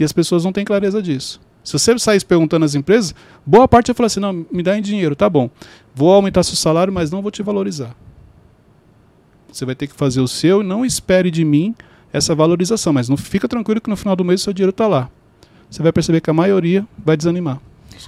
[0.00, 1.40] E as pessoas não têm clareza disso.
[1.62, 3.14] Se você sair perguntando às empresas,
[3.46, 5.48] boa parte vai falar assim: não, me dá em dinheiro, tá bom.
[5.94, 7.94] Vou aumentar seu salário, mas não vou te valorizar.
[9.52, 11.74] Você vai ter que fazer o seu e não espere de mim
[12.12, 12.92] essa valorização.
[12.92, 15.10] Mas não fica tranquilo que no final do mês o seu dinheiro está lá.
[15.70, 17.60] Você vai perceber que a maioria vai desanimar.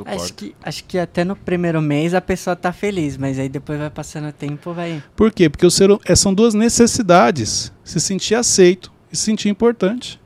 [0.06, 3.78] Acho que, acho que até no primeiro mês a pessoa está feliz, mas aí depois
[3.78, 5.02] vai passando o tempo, vai.
[5.14, 5.48] Por quê?
[5.48, 10.20] Porque o ser, é, são duas necessidades: se sentir aceito e se sentir importante.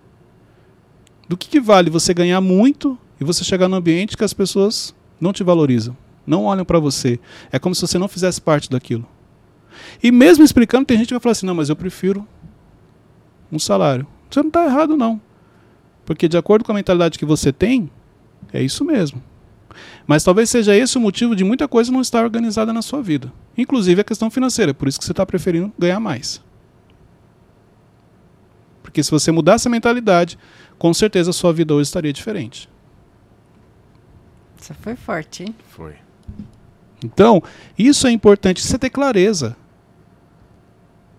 [1.29, 4.95] Do que, que vale você ganhar muito e você chegar num ambiente que as pessoas
[5.21, 5.95] não te valorizam,
[6.27, 7.21] não olham para você.
[7.53, 9.07] É como se você não fizesse parte daquilo.
[10.03, 12.27] E mesmo explicando, tem gente que vai falar assim: não, mas eu prefiro
[13.51, 14.07] um salário.
[14.31, 15.21] Você não está errado, não.
[16.05, 17.91] Porque de acordo com a mentalidade que você tem,
[18.53, 19.23] é isso mesmo.
[20.07, 23.33] Mas talvez seja esse o motivo de muita coisa não estar organizada na sua vida.
[23.57, 24.73] Inclusive a questão financeira.
[24.73, 26.43] Por isso que você está preferindo ganhar mais.
[28.83, 30.39] Porque se você mudar essa mentalidade,
[30.79, 32.71] com certeza a sua vida hoje estaria diferente.
[34.59, 35.55] Essa foi forte, hein?
[35.69, 35.95] Foi.
[37.05, 37.43] Então,
[37.79, 39.57] isso é importante, você ter clareza.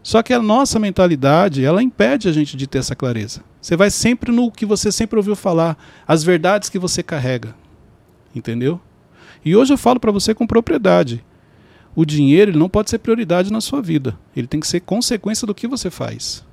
[0.09, 3.43] Só que a nossa mentalidade, ela impede a gente de ter essa clareza.
[3.61, 7.55] Você vai sempre no que você sempre ouviu falar, as verdades que você carrega.
[8.33, 8.81] Entendeu?
[9.45, 11.23] E hoje eu falo para você com propriedade.
[11.95, 14.17] O dinheiro ele não pode ser prioridade na sua vida.
[14.35, 16.43] Ele tem que ser consequência do que você faz.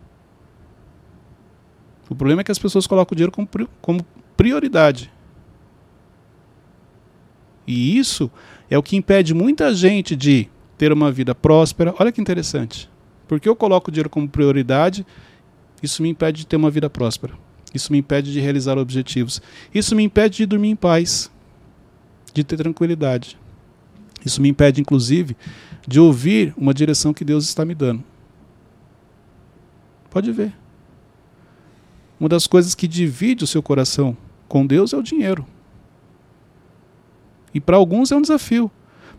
[2.10, 3.48] O problema é que as pessoas colocam o dinheiro como,
[3.80, 5.10] como prioridade.
[7.66, 8.30] E isso
[8.68, 11.94] é o que impede muita gente de ter uma vida próspera.
[11.98, 12.94] Olha que interessante.
[13.28, 15.06] Porque eu coloco o dinheiro como prioridade,
[15.82, 17.34] isso me impede de ter uma vida próspera.
[17.74, 19.42] Isso me impede de realizar objetivos.
[19.74, 21.30] Isso me impede de dormir em paz,
[22.32, 23.38] de ter tranquilidade.
[24.24, 25.36] Isso me impede, inclusive,
[25.86, 28.02] de ouvir uma direção que Deus está me dando.
[30.10, 30.52] Pode ver.
[32.18, 34.16] Uma das coisas que divide o seu coração
[34.48, 35.46] com Deus é o dinheiro.
[37.52, 38.70] E para alguns é um desafio.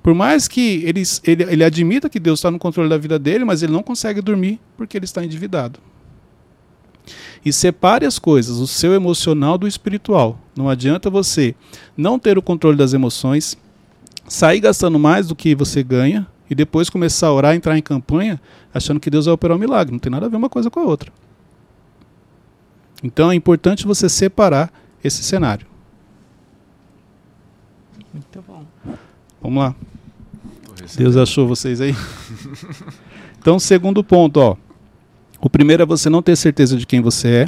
[0.08, 3.44] Por mais que ele, ele, ele admita que Deus está no controle da vida dele,
[3.44, 5.82] mas ele não consegue dormir porque ele está endividado.
[7.44, 10.40] E separe as coisas, o seu emocional do espiritual.
[10.56, 11.54] Não adianta você
[11.98, 13.58] não ter o controle das emoções,
[14.30, 18.40] sair gastando mais do que você ganha e depois começar a orar, entrar em campanha,
[18.74, 19.92] achando que Deus vai operar um milagre.
[19.92, 21.12] Não tem nada a ver uma coisa com a outra.
[23.04, 24.72] Então é importante você separar
[25.04, 25.68] esse cenário.
[28.14, 28.66] Muito bom.
[29.42, 29.76] Vamos lá.
[30.96, 31.96] Deus achou vocês aí?
[33.40, 34.56] então, segundo ponto, ó.
[35.40, 37.48] O primeiro é você não ter certeza de quem você é.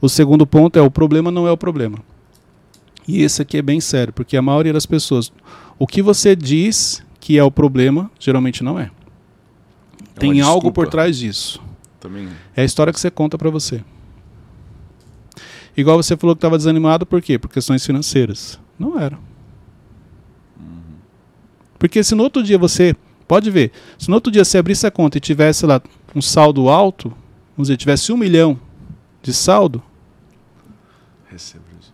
[0.00, 1.98] O segundo ponto é o problema não é o problema.
[3.06, 5.32] E esse aqui é bem sério, porque a maioria das pessoas,
[5.78, 8.90] o que você diz que é o problema, geralmente não é.
[10.16, 11.60] É Tem algo por trás disso.
[12.00, 12.28] Também.
[12.54, 13.82] É a história que você conta pra você.
[15.76, 17.38] Igual você falou que estava desanimado, por quê?
[17.38, 18.58] Por questões financeiras.
[18.78, 19.18] Não era.
[21.78, 22.94] Porque se no outro dia você.
[23.28, 25.82] Pode ver, se no outro dia você abrisse a conta e tivesse lá
[26.14, 27.08] um saldo alto,
[27.56, 28.56] vamos dizer, tivesse um milhão
[29.20, 29.82] de saldo,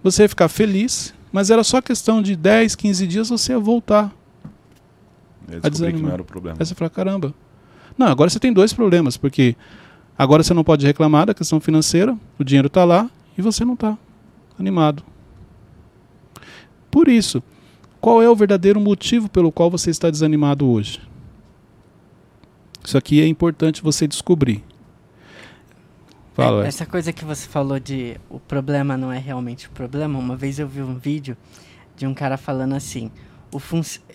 [0.02, 4.12] você ia ficar feliz, mas era só questão de 10, 15 dias você ia voltar.
[5.50, 6.56] Eu descobri que não era o problema.
[6.60, 7.34] Aí você fala, caramba.
[7.96, 9.56] Não, agora você tem dois problemas, porque
[10.16, 13.74] agora você não pode reclamar da questão financeira, o dinheiro está lá e você não
[13.74, 13.96] está
[14.58, 15.02] animado.
[16.90, 17.42] Por isso,
[18.02, 21.00] qual é o verdadeiro motivo pelo qual você está desanimado hoje?
[22.84, 24.64] Isso aqui é importante você descobrir.
[26.34, 30.18] Fala, É, essa coisa que você falou de o problema não é realmente o problema.
[30.18, 31.36] Uma vez eu vi um vídeo
[31.94, 33.08] de um cara falando assim,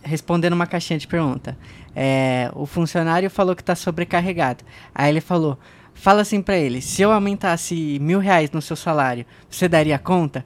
[0.04, 1.58] respondendo uma caixinha de pergunta.
[1.95, 4.65] É, o funcionário falou que está sobrecarregado.
[4.93, 5.58] Aí ele falou,
[5.93, 10.45] fala assim pra ele, se eu aumentasse mil reais no seu salário, você daria conta?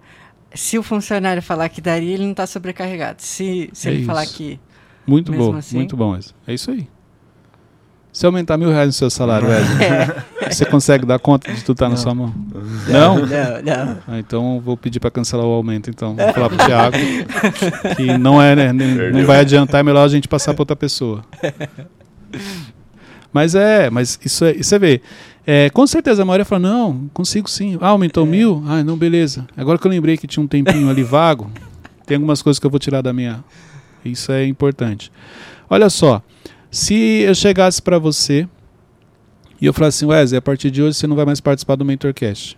[0.53, 3.21] Se o funcionário falar que daria, ele não está sobrecarregado.
[3.21, 4.35] Se, se É ele falar isso.
[4.35, 4.59] que
[5.07, 6.11] Muito bom, assim- muito bom.
[6.11, 6.35] Wesley.
[6.47, 6.87] É isso aí.
[8.13, 10.23] Se aumentar mil reais no seu salário, Wesley, É.
[10.51, 11.97] você consegue dar conta de tudo estar na Não.
[12.01, 12.33] sua mão?
[12.89, 13.15] Não?
[13.19, 13.97] Não, não.
[14.05, 16.13] Ah, então vou pedir para cancelar o aumento, então.
[16.15, 16.97] Vou falar pro Thiago
[17.95, 18.73] que não é, né?
[18.73, 21.23] nem- Não vai adiantar, é melhor a gente passar para outra pessoa.
[23.33, 25.01] Mas é, mas isso é, isso é ver.
[25.45, 27.77] É, com certeza a maioria fala, não, consigo sim.
[27.81, 28.63] Ah, aumentou mil?
[28.67, 29.47] Ah, não, beleza.
[29.57, 31.49] Agora que eu lembrei que tinha um tempinho ali vago,
[32.05, 33.43] tem algumas coisas que eu vou tirar da minha.
[34.05, 35.11] Isso é importante.
[35.69, 36.21] Olha só,
[36.69, 38.47] se eu chegasse para você
[39.59, 41.85] e eu falasse assim, Wesley, a partir de hoje você não vai mais participar do
[41.85, 42.57] Mentorcast.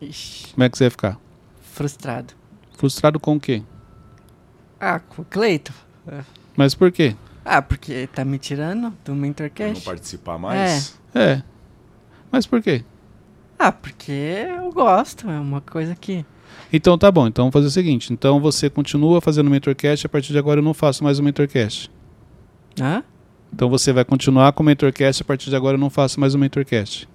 [0.00, 1.18] Ixi, Como é que você ia ficar?
[1.72, 2.34] frustrado.
[2.76, 3.62] Frustrado com o quê?
[4.80, 5.72] Ah, com o Cleito.
[6.56, 7.14] Mas por quê?
[7.44, 9.84] Ah, porque tá me tirando do Pra não Mentorcast.
[9.84, 10.96] participar mais.
[11.14, 11.42] É.
[12.30, 12.82] Mas por quê?
[13.58, 16.24] Ah, porque eu gosto, é uma coisa que...
[16.72, 18.12] Então tá bom, então vamos fazer o seguinte.
[18.12, 21.22] Então você continua fazendo o Mentorcast, a partir de agora eu não faço mais o
[21.22, 21.90] Mentorcast.
[22.80, 23.02] Hã?
[23.52, 26.34] Então você vai continuar com o Mentorcast, a partir de agora eu não faço mais
[26.34, 27.08] o Mentorcast.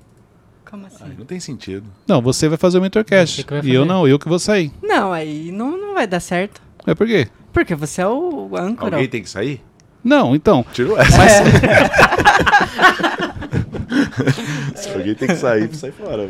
[0.69, 1.03] Como assim?
[1.05, 1.85] Ai, não tem sentido.
[2.07, 3.45] Não, você vai fazer o Mentorcast.
[3.47, 3.93] Vai E eu fazer.
[3.93, 4.71] não, eu que vou sair.
[4.81, 6.61] Não, aí não, não vai dar certo.
[6.87, 7.27] É por quê?
[7.53, 8.95] Porque você é o âncora.
[8.95, 9.61] Alguém tem que sair?
[10.03, 10.65] Não, então.
[10.73, 11.17] Tirou essa.
[11.17, 11.31] Mas,
[14.75, 16.29] Se alguém tem que sair, sai fora.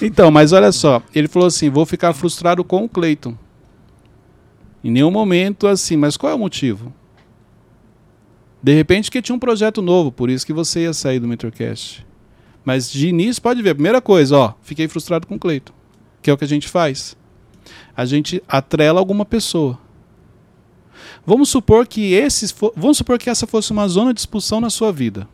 [0.00, 1.02] então, mas olha só.
[1.14, 3.36] Ele falou assim: vou ficar frustrado com o Cleiton.
[4.84, 6.92] Em nenhum momento assim, mas qual é o motivo?
[8.62, 12.06] De repente que tinha um projeto novo, por isso que você ia sair do Mentorcast.
[12.64, 15.72] Mas de início, pode ver, primeira coisa, ó, fiquei frustrado com o Cleiton.
[16.20, 17.16] Que é o que a gente faz.
[17.96, 19.78] A gente atrela alguma pessoa.
[21.26, 24.92] Vamos supor que esses vamos supor que essa fosse uma zona de expulsão na sua
[24.92, 25.28] vida.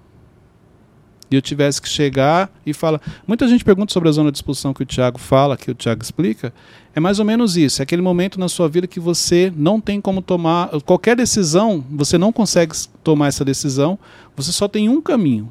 [1.31, 3.01] E eu tivesse que chegar e falar.
[3.27, 6.03] Muita gente pergunta sobre a zona de expulsão que o Tiago fala, que o Tiago
[6.03, 6.53] explica.
[6.95, 7.81] É mais ou menos isso.
[7.81, 12.17] É aquele momento na sua vida que você não tem como tomar qualquer decisão, você
[12.17, 13.99] não consegue tomar essa decisão,
[14.35, 15.51] você só tem um caminho.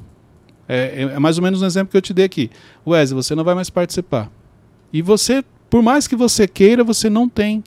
[0.68, 2.50] É, é- é mais ou menos um exemplo que eu te dei aqui.
[2.86, 4.30] Wesley, você não vai mais participar.
[4.92, 7.62] E você, por mais que você queira, você não tem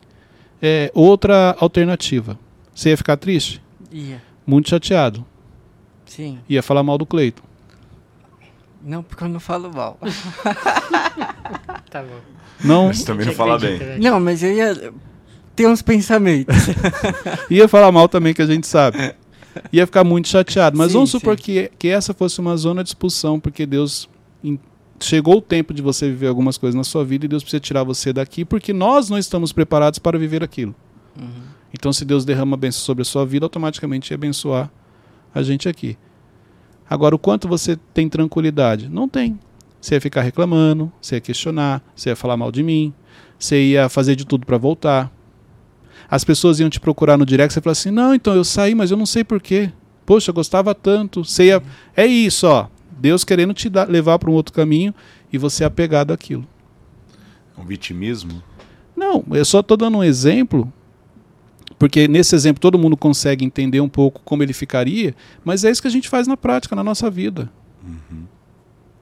[0.61, 2.37] é, outra alternativa.
[2.75, 3.61] Você ia ficar triste?
[3.91, 5.25] Ia, Muito chateado.
[6.05, 6.37] sim.
[6.49, 7.41] Ia falar mal do Cleito.
[8.83, 9.97] Não, porque eu não falo mal.
[11.89, 12.21] Tá bom.
[12.63, 13.77] Não Mas também não fala bem.
[13.77, 14.01] Velho.
[14.01, 14.93] Não, mas eu ia
[15.53, 16.55] ter uns pensamentos.
[17.51, 19.13] ia falar mal também, que a gente sabe.
[19.73, 20.77] Ia ficar muito chateado.
[20.77, 21.43] Mas Sim, vamos supor sim.
[21.43, 24.09] que, que essa fosse uma zona de expulsão, porque Deus.
[25.01, 27.83] Chegou o tempo de você viver algumas coisas na sua vida e Deus precisa tirar
[27.83, 30.75] você daqui, porque nós não estamos preparados para viver aquilo.
[31.19, 31.41] Uhum.
[31.73, 34.71] Então, se Deus derrama bênção sobre a sua vida, automaticamente ia abençoar
[35.33, 35.97] a gente aqui.
[36.91, 38.89] Agora, o quanto você tem tranquilidade?
[38.89, 39.39] Não tem.
[39.79, 42.93] Você ia ficar reclamando, você ia questionar, você ia falar mal de mim,
[43.39, 45.09] você ia fazer de tudo para voltar.
[46.09, 48.91] as pessoas iam te procurar no direct, você fala assim: "Não, então eu saí, mas
[48.91, 49.71] eu não sei porquê.
[50.05, 51.23] Poxa, eu gostava tanto".
[51.23, 51.63] Você ia...
[51.95, 52.67] é isso, ó.
[52.91, 54.93] Deus querendo te dar, levar para um outro caminho
[55.31, 56.45] e você é apegado àquilo.
[57.57, 58.43] Um vitimismo?
[58.97, 60.71] Não, eu só estou dando um exemplo,
[61.81, 65.81] porque nesse exemplo todo mundo consegue entender um pouco como ele ficaria, mas é isso
[65.81, 67.51] que a gente faz na prática, na nossa vida.
[67.83, 68.25] Uhum.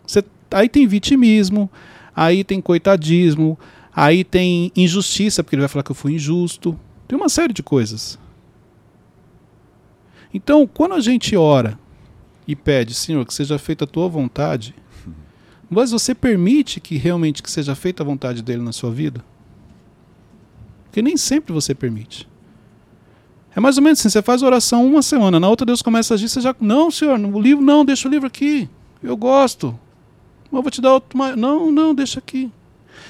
[0.08, 1.70] Você, aí tem vitimismo,
[2.16, 3.60] aí tem coitadismo,
[3.94, 6.80] aí tem injustiça, porque ele vai falar que eu fui injusto.
[7.06, 8.18] Tem uma série de coisas.
[10.34, 11.78] Então, quando a gente ora
[12.48, 14.74] e pede, Senhor, que seja feita a tua vontade,
[15.70, 19.22] mas você permite que realmente que seja feita a vontade dele na sua vida?
[20.86, 22.29] Porque nem sempre você permite.
[23.56, 26.16] É mais ou menos assim, você faz oração uma semana, na outra Deus começa a
[26.16, 26.56] agir, você já.
[26.60, 28.70] Não, senhor, no livro, não, deixa o livro aqui.
[29.02, 29.78] Eu gosto.
[30.52, 31.18] Eu vou te dar outro.
[31.36, 32.52] Não, não, deixa aqui.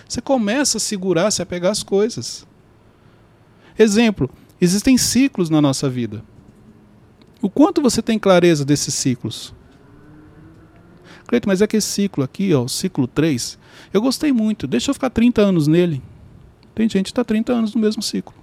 [0.07, 2.47] Você começa a segurar, se apegar às coisas.
[3.77, 6.23] Exemplo, existem ciclos na nossa vida.
[7.41, 9.53] O quanto você tem clareza desses ciclos?
[11.25, 13.57] Cleito, mas é que esse ciclo aqui, ó, o ciclo 3,
[13.93, 16.01] eu gostei muito, deixa eu ficar 30 anos nele.
[16.73, 18.33] Tem gente que está 30 anos no mesmo ciclo.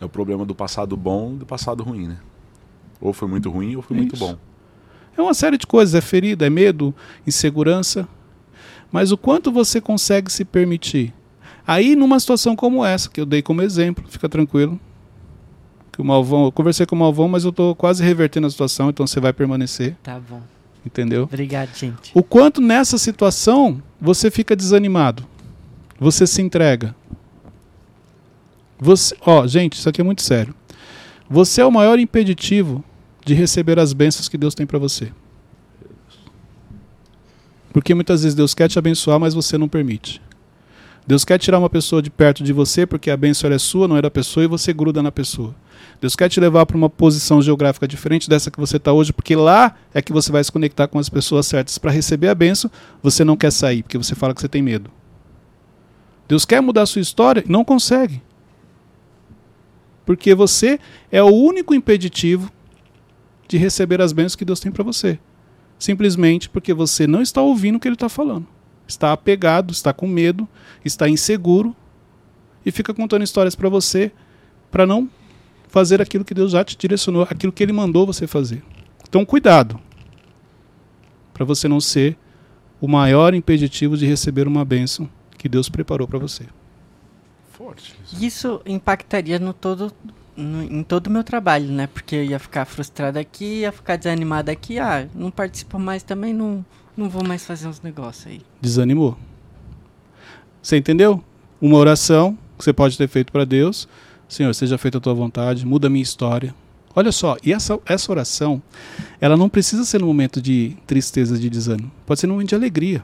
[0.00, 2.18] É o problema do passado bom e do passado ruim, né?
[3.00, 4.06] Ou foi muito ruim ou foi Isso.
[4.06, 4.36] muito bom.
[5.16, 6.94] É uma série de coisas, é ferida, é medo,
[7.26, 8.06] insegurança.
[8.92, 11.12] Mas o quanto você consegue se permitir?
[11.66, 14.78] Aí, numa situação como essa, que eu dei como exemplo, fica tranquilo.
[15.92, 18.88] Que o Malvão, eu conversei com o Malvão, mas eu estou quase revertendo a situação,
[18.88, 20.40] então você vai permanecer, Tá bom.
[20.86, 21.24] entendeu?
[21.24, 22.12] Obrigado, gente.
[22.14, 25.24] O quanto nessa situação você fica desanimado.
[25.98, 26.94] Você se entrega.
[28.78, 30.54] Você, ó, gente, isso aqui é muito sério.
[31.28, 32.84] Você é o maior impeditivo
[33.24, 35.12] de receber as bênçãos que Deus tem para você.
[37.72, 40.22] Porque muitas vezes Deus quer te abençoar, mas você não permite.
[41.06, 43.96] Deus quer tirar uma pessoa de perto de você porque a bênção é sua, não
[43.96, 45.54] é da pessoa, e você gruda na pessoa.
[46.00, 49.34] Deus quer te levar para uma posição geográfica diferente dessa que você está hoje, porque
[49.34, 52.70] lá é que você vai se conectar com as pessoas certas para receber a bênção.
[53.02, 54.90] Você não quer sair, porque você fala que você tem medo.
[56.28, 58.20] Deus quer mudar a sua história e não consegue.
[60.08, 60.80] Porque você
[61.12, 62.50] é o único impeditivo
[63.46, 65.18] de receber as bênçãos que Deus tem para você.
[65.78, 68.46] Simplesmente porque você não está ouvindo o que Ele está falando.
[68.86, 70.48] Está apegado, está com medo,
[70.82, 71.76] está inseguro
[72.64, 74.10] e fica contando histórias para você
[74.70, 75.10] para não
[75.68, 78.64] fazer aquilo que Deus já te direcionou, aquilo que Ele mandou você fazer.
[79.06, 79.78] Então, cuidado
[81.34, 82.16] para você não ser
[82.80, 86.46] o maior impeditivo de receber uma bênção que Deus preparou para você.
[87.58, 87.94] Forte.
[88.20, 89.92] Isso impactaria no todo,
[90.36, 91.88] no- em todo o meu trabalho, né?
[91.88, 94.78] Porque eu ia ficar frustrado aqui, ia ficar desanimado aqui.
[94.78, 96.64] Ah, não participo mais também, não,
[96.96, 98.40] não vou mais fazer uns negócios aí.
[98.60, 99.16] Desanimou.
[100.62, 101.22] Você entendeu?
[101.60, 103.88] Uma oração que você pode ter feito para Deus.
[104.28, 106.54] Senhor, seja feita a tua vontade, muda a minha história.
[106.94, 108.62] Olha só, e essa, essa oração,
[109.20, 111.90] ela não precisa ser no momento de tristeza, de desânimo.
[112.06, 113.02] Pode ser no momento de alegria.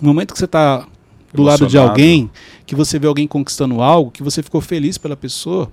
[0.00, 0.86] No momento que você está
[1.32, 2.30] do lado de alguém,
[2.64, 5.70] que você vê alguém conquistando algo, que você ficou feliz pela pessoa,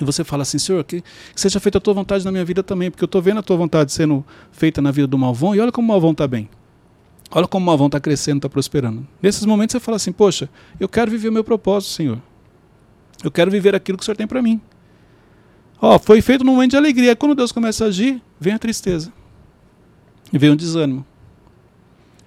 [0.00, 2.62] e você fala assim, Senhor, que, que seja feita a tua vontade na minha vida
[2.62, 5.60] também, porque eu estou vendo a tua vontade sendo feita na vida do Malvão, e
[5.60, 6.48] olha como o Malvão está bem.
[7.30, 9.06] Olha como o Malvão está crescendo, está prosperando.
[9.20, 12.20] Nesses momentos você fala assim, poxa, eu quero viver o meu propósito, Senhor.
[13.24, 14.60] Eu quero viver aquilo que o Senhor tem para mim.
[15.80, 17.16] Ó, foi feito num momento de alegria.
[17.16, 19.12] Quando Deus começa a agir, vem a tristeza.
[20.32, 21.04] E vem o desânimo.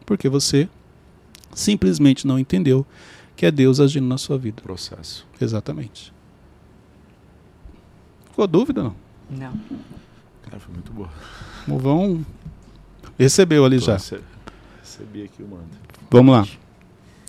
[0.06, 0.68] Porque você
[1.54, 2.86] simplesmente não entendeu
[3.36, 4.62] que é Deus agindo na sua vida.
[4.62, 5.26] Processo.
[5.40, 6.12] Exatamente.
[8.30, 8.84] Ficou dúvida?
[8.84, 8.96] Não.
[9.30, 9.54] Não.
[10.44, 11.10] Cara, foi muito boa.
[11.68, 12.26] O Vão
[13.18, 13.94] recebeu ali Tô já.
[13.94, 14.22] rece-
[14.82, 15.66] Recebi aqui o mando.
[16.10, 16.48] Vamos lá.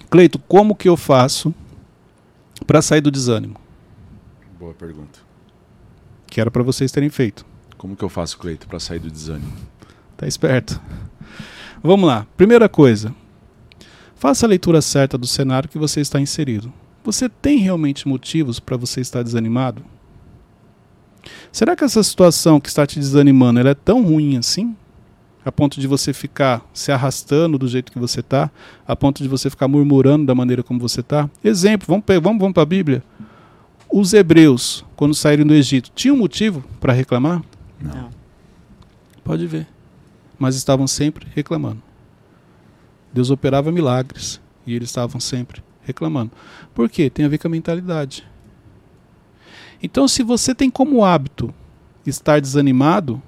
[0.09, 1.55] Cleito, como que eu faço
[2.67, 3.57] para sair do desânimo?
[4.59, 5.19] Boa pergunta.
[6.27, 7.45] Que era para vocês terem feito.
[7.77, 9.53] Como que eu faço, Cleito, para sair do desânimo?
[10.17, 10.81] Tá esperto.
[11.83, 12.27] Vamos lá.
[12.37, 13.15] Primeira coisa.
[14.21, 16.71] Faça a leitura certa do cenário que você está inserido.
[17.03, 19.83] Você tem realmente motivos para você estar desanimado?
[21.51, 24.77] Será que essa situação que está te desanimando ela é tão ruim assim?
[25.43, 28.51] A ponto de você ficar se arrastando do jeito que você está?
[28.87, 31.31] A ponto de você ficar murmurando da maneira como você está?
[31.43, 33.03] Exemplo, vamos, vamos, vamos para a Bíblia.
[33.91, 37.43] Os hebreus, quando saíram do Egito, tinham motivo para reclamar?
[37.81, 38.11] Não.
[39.25, 39.67] Pode ver.
[40.39, 41.90] Mas estavam sempre reclamando.
[43.13, 46.31] Deus operava milagres e eles estavam sempre reclamando.
[46.75, 47.11] Por quê?
[47.11, 48.27] Tem a ver com a mentalidade.
[49.83, 51.53] Então, se você tem como hábito
[52.07, 53.21] estar desanimado,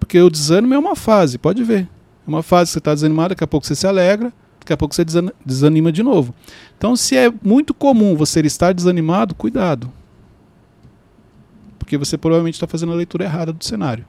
[0.00, 1.88] porque o desânimo é uma fase, pode ver.
[2.26, 4.76] É uma fase que você está desanimado, daqui a pouco você se alegra, daqui a
[4.76, 6.34] pouco você desan- desanima de novo.
[6.76, 9.92] Então, se é muito comum você estar desanimado, cuidado.
[11.78, 14.04] Porque você provavelmente está fazendo a leitura errada do cenário.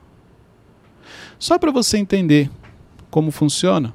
[1.38, 2.50] Só para você entender
[3.10, 3.94] como funciona,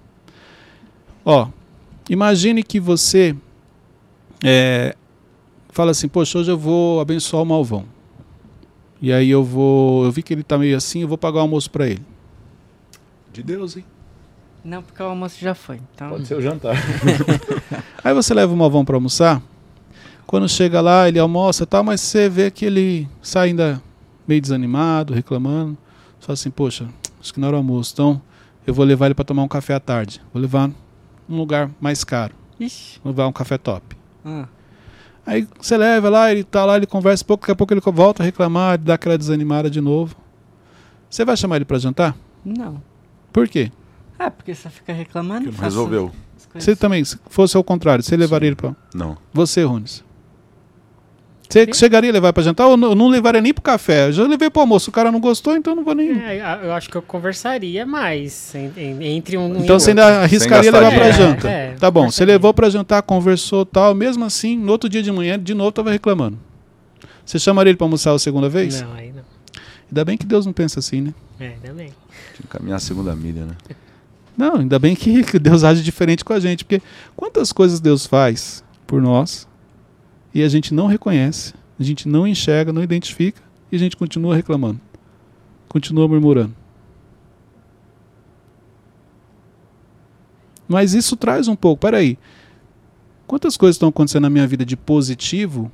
[1.25, 1.47] ó,
[2.09, 3.35] imagine que você
[4.43, 4.95] é,
[5.69, 7.85] fala assim, poxa, hoje eu vou abençoar o malvão.
[9.01, 11.41] E aí eu vou, eu vi que ele está meio assim, eu vou pagar o
[11.41, 12.01] almoço para ele.
[13.31, 13.85] De Deus, hein?
[14.63, 15.79] Não, porque o almoço já foi.
[15.95, 16.09] Então...
[16.09, 16.75] Pode ser o jantar.
[18.03, 19.41] Aí você leva o malvão para almoçar.
[20.27, 23.81] Quando chega lá, ele almoça e tal, mas você vê que ele sai ainda
[24.27, 25.77] meio desanimado, reclamando.
[26.19, 26.87] Você fala assim, poxa,
[27.19, 27.93] acho que não era o almoço.
[27.93, 28.21] Então,
[28.67, 30.21] eu vou levar ele para tomar um café à tarde.
[30.33, 30.69] Vou levar
[31.29, 32.33] num lugar mais caro.
[32.59, 32.99] Ixi.
[33.05, 33.95] Levar um café top.
[34.25, 34.47] Ah.
[35.25, 37.81] Aí você leva lá, ele tá lá, ele conversa um pouco, daqui a pouco ele
[37.81, 40.15] volta a reclamar, dá aquela desanimada de novo.
[41.07, 42.15] Você vai chamar ele para jantar?
[42.43, 42.81] Não.
[43.31, 43.71] Por quê?
[44.17, 45.51] Ah, porque só fica reclamando.
[45.51, 46.11] Não resolveu.
[46.53, 49.17] Você também, se fosse ao contrário, você levaria ele para Não.
[49.31, 50.03] Você, Runes.
[51.49, 51.73] Você Sim.
[51.73, 54.07] chegaria a levar para jantar ou não, não levaria nem pro café?
[54.09, 56.11] Eu já levei pro almoço, o cara não gostou, então não vou nem.
[56.11, 60.03] É, eu acho que eu conversaria mais en- en- entre um e então você outro.
[60.05, 61.49] ainda arriscaria levar para É, janta.
[61.49, 65.11] é, tá bom, você levou para jantar, conversou tal, mesmo assim, no outro dia de
[65.11, 66.37] manhã, de novo tava reclamando.
[67.25, 68.81] Você chamaria ele para almoçar a segunda vez?
[68.83, 69.23] Não, aí não.
[69.89, 71.13] Ainda bem que Deus não pensa assim, né?
[71.39, 71.87] É, ainda bem.
[71.87, 73.55] Tinha que caminhar a segunda milha, né?
[74.37, 76.79] Não, ainda bem que Deus age diferente com a gente, porque
[77.15, 79.47] quantas coisas Deus faz por nós
[80.33, 84.35] e a gente não reconhece, a gente não enxerga, não identifica e a gente continua
[84.35, 84.79] reclamando,
[85.67, 86.55] continua murmurando.
[90.67, 92.17] Mas isso traz um pouco, peraí,
[93.25, 95.71] quantas coisas estão acontecendo na minha vida de positivo?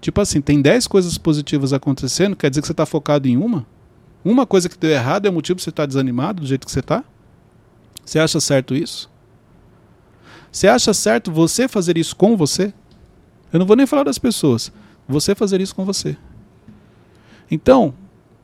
[0.00, 3.66] Tipo assim, tem 10 coisas positivas acontecendo, quer dizer que você está focado em uma?
[4.24, 6.70] Uma coisa que deu errado é o motivo para você estar desanimado do jeito que
[6.70, 7.02] você está?
[8.04, 9.10] Você acha certo isso?
[10.52, 12.72] Você acha certo você fazer isso com você?
[13.52, 14.72] Eu não vou nem falar das pessoas.
[15.08, 16.16] Você fazer isso com você.
[17.50, 17.94] Então,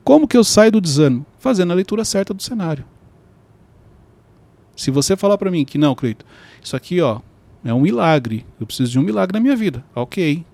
[0.03, 1.25] como que eu saio do desânimo?
[1.39, 2.85] Fazendo a leitura certa do cenário.
[4.75, 6.25] Se você falar para mim que não, Cleito,
[6.61, 7.19] isso aqui, ó,
[7.63, 8.45] é um milagre.
[8.59, 9.83] Eu preciso de um milagre na minha vida.
[9.95, 10.45] Ok.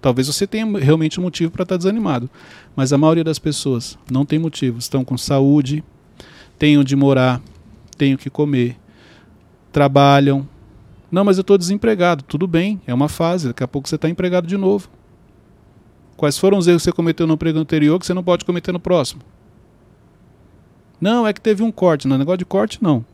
[0.00, 2.30] Talvez você tenha realmente um motivo para estar desanimado.
[2.76, 4.78] Mas a maioria das pessoas não tem motivo.
[4.78, 5.82] Estão com saúde,
[6.58, 7.40] têm onde morar,
[7.96, 8.76] têm o que comer,
[9.72, 10.48] trabalham.
[11.10, 12.22] Não, mas eu estou desempregado.
[12.24, 13.48] Tudo bem, é uma fase.
[13.48, 14.88] Daqui a pouco você está empregado de novo.
[16.16, 18.72] Quais foram os erros que você cometeu no emprego anterior que você não pode cometer
[18.72, 19.22] no próximo?
[21.00, 22.08] Não, é que teve um corte.
[22.08, 23.04] No negócio de corte, não.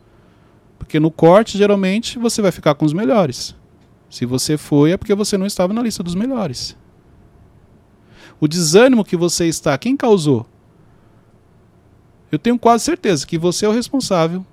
[0.78, 3.54] Porque no corte, geralmente, você vai ficar com os melhores.
[4.10, 6.76] Se você foi, é porque você não estava na lista dos melhores.
[8.40, 10.46] O desânimo que você está, quem causou?
[12.30, 14.44] Eu tenho quase certeza que você é o responsável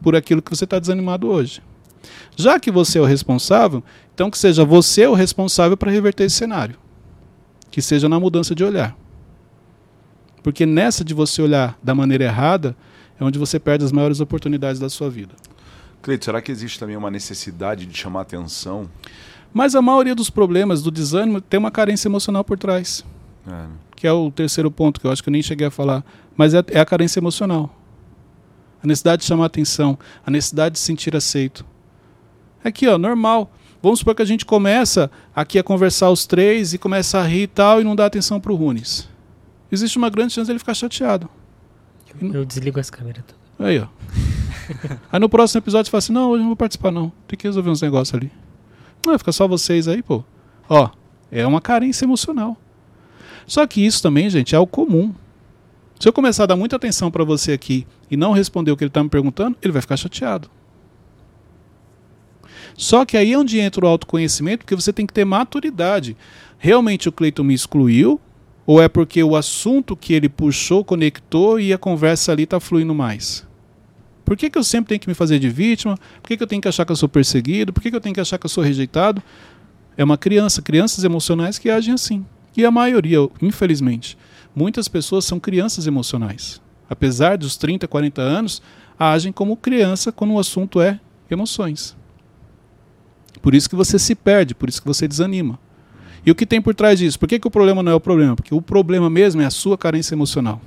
[0.00, 1.62] por aquilo que você está desanimado hoje.
[2.36, 3.82] Já que você é o responsável,
[4.14, 6.76] então que seja você o responsável para reverter esse cenário.
[7.70, 8.96] Que seja na mudança de olhar.
[10.42, 12.76] Porque nessa de você olhar da maneira errada,
[13.18, 15.34] é onde você perde as maiores oportunidades da sua vida.
[16.02, 18.88] Cleito, será que existe também uma necessidade de chamar atenção?
[19.52, 23.04] Mas a maioria dos problemas do desânimo tem uma carência emocional por trás.
[23.46, 26.04] É, que é o terceiro ponto que eu acho que eu nem cheguei a falar,
[26.36, 27.74] mas é, é a carência emocional.
[28.82, 31.64] A necessidade de chamar atenção, a necessidade de se sentir aceito.
[32.64, 33.52] Aqui, ó, normal.
[33.82, 37.42] Vamos supor que a gente começa aqui a conversar os três e começa a rir
[37.42, 39.06] e tal e não dá atenção pro Runes.
[39.70, 41.28] Existe uma grande chance dele ficar chateado.
[42.22, 43.22] Eu desligo as câmeras.
[43.26, 43.68] todas.
[43.68, 43.86] Aí, ó.
[45.12, 47.12] aí no próximo episódio você fala assim: não, hoje eu não vou participar, não.
[47.28, 48.32] Tem que resolver uns negócios ali.
[49.04, 50.24] Não, fica só vocês aí, pô.
[50.68, 50.88] Ó,
[51.30, 52.56] é uma carência emocional.
[53.46, 55.12] Só que isso também, gente, é o comum.
[56.00, 58.84] Se eu começar a dar muita atenção para você aqui e não responder o que
[58.84, 60.50] ele está me perguntando, ele vai ficar chateado.
[62.76, 66.16] Só que aí é onde entra o autoconhecimento, porque você tem que ter maturidade.
[66.58, 68.20] Realmente o Cleiton me excluiu?
[68.66, 72.94] Ou é porque o assunto que ele puxou, conectou e a conversa ali está fluindo
[72.94, 73.46] mais?
[74.24, 75.98] Por que, que eu sempre tenho que me fazer de vítima?
[76.22, 77.72] Por que, que eu tenho que achar que eu sou perseguido?
[77.72, 79.22] Por que, que eu tenho que achar que eu sou rejeitado?
[79.96, 82.24] É uma criança, crianças emocionais que agem assim.
[82.56, 84.16] E a maioria, infelizmente,
[84.56, 86.60] muitas pessoas são crianças emocionais.
[86.88, 88.62] Apesar dos 30, 40 anos,
[88.98, 90.98] agem como criança quando o assunto é
[91.30, 91.94] emoções.
[93.44, 95.58] Por isso que você se perde, por isso que você desanima.
[96.24, 97.18] E o que tem por trás disso?
[97.18, 98.34] Por que, que o problema não é o problema?
[98.34, 100.62] Porque o problema mesmo é a sua carência emocional.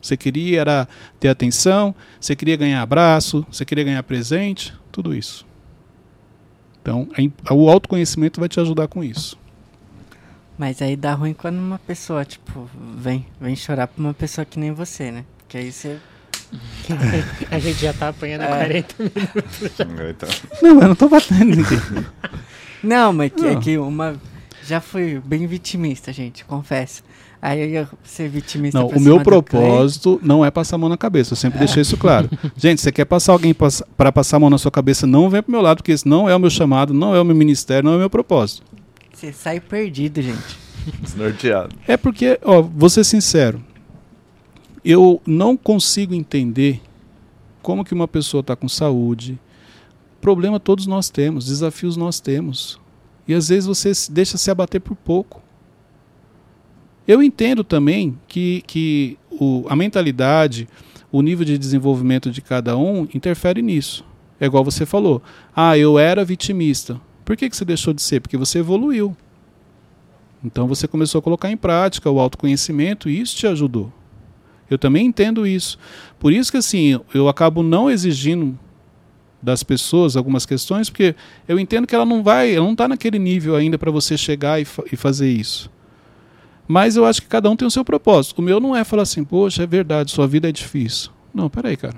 [0.00, 0.88] Você queria era
[1.18, 5.44] ter atenção, você queria ganhar abraço, você queria ganhar presente, tudo isso.
[6.80, 7.08] Então,
[7.50, 9.36] o autoconhecimento vai te ajudar com isso.
[10.56, 14.60] Mas aí dá ruim quando uma pessoa, tipo, vem, vem chorar pra uma pessoa que
[14.60, 15.24] nem você, né?
[15.38, 15.98] Porque aí você.
[17.50, 18.46] A gente já tá apanhando É.
[18.46, 19.70] 40 minutos.
[20.10, 20.28] Então,
[20.62, 21.78] Não, eu não tô batendo em ninguém.
[22.82, 23.60] Não, mas que, é Não.
[23.60, 24.16] que uma.
[24.66, 27.02] já fui bem vitimista, gente, confesso.
[27.42, 28.78] Aí eu ia ser vitimista.
[28.78, 31.32] Não, pra o meu propósito não é passar a mão na cabeça.
[31.32, 32.28] Eu sempre deixei isso claro.
[32.54, 35.50] Gente, você quer passar alguém para passar a mão na sua cabeça, não vem pro
[35.52, 37.94] meu lado, porque esse não é o meu chamado, não é o meu ministério, não
[37.94, 38.62] é o meu propósito.
[39.14, 40.58] Você sai perdido, gente.
[41.00, 41.74] Desnorteado.
[41.88, 43.62] É porque, ó, vou ser sincero,
[44.84, 46.80] eu não consigo entender
[47.62, 49.38] como que uma pessoa está com saúde.
[50.20, 52.80] Problema todos nós temos, desafios nós temos.
[53.26, 55.42] E às vezes você deixa se abater por pouco.
[57.06, 60.68] Eu entendo também que, que o, a mentalidade,
[61.10, 64.04] o nível de desenvolvimento de cada um interfere nisso.
[64.38, 65.22] É igual você falou.
[65.54, 67.00] Ah, eu era vitimista.
[67.24, 68.20] Por que, que você deixou de ser?
[68.20, 69.16] Porque você evoluiu.
[70.42, 73.92] Então você começou a colocar em prática o autoconhecimento e isso te ajudou.
[74.70, 75.76] Eu também entendo isso.
[76.18, 78.56] Por isso que assim, eu acabo não exigindo
[79.42, 81.14] das pessoas algumas questões, porque
[81.48, 84.60] eu entendo que ela não vai, ela não está naquele nível ainda para você chegar
[84.60, 85.70] e, fa- e fazer isso.
[86.68, 88.38] Mas eu acho que cada um tem o seu propósito.
[88.38, 91.10] O meu não é falar assim, poxa, é verdade, sua vida é difícil.
[91.34, 91.96] Não, peraí, cara.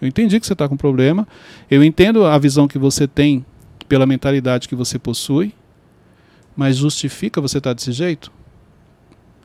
[0.00, 1.26] Eu entendi que você está com problema.
[1.68, 3.44] Eu entendo a visão que você tem
[3.88, 5.52] pela mentalidade que você possui.
[6.56, 8.30] Mas justifica você estar desse jeito?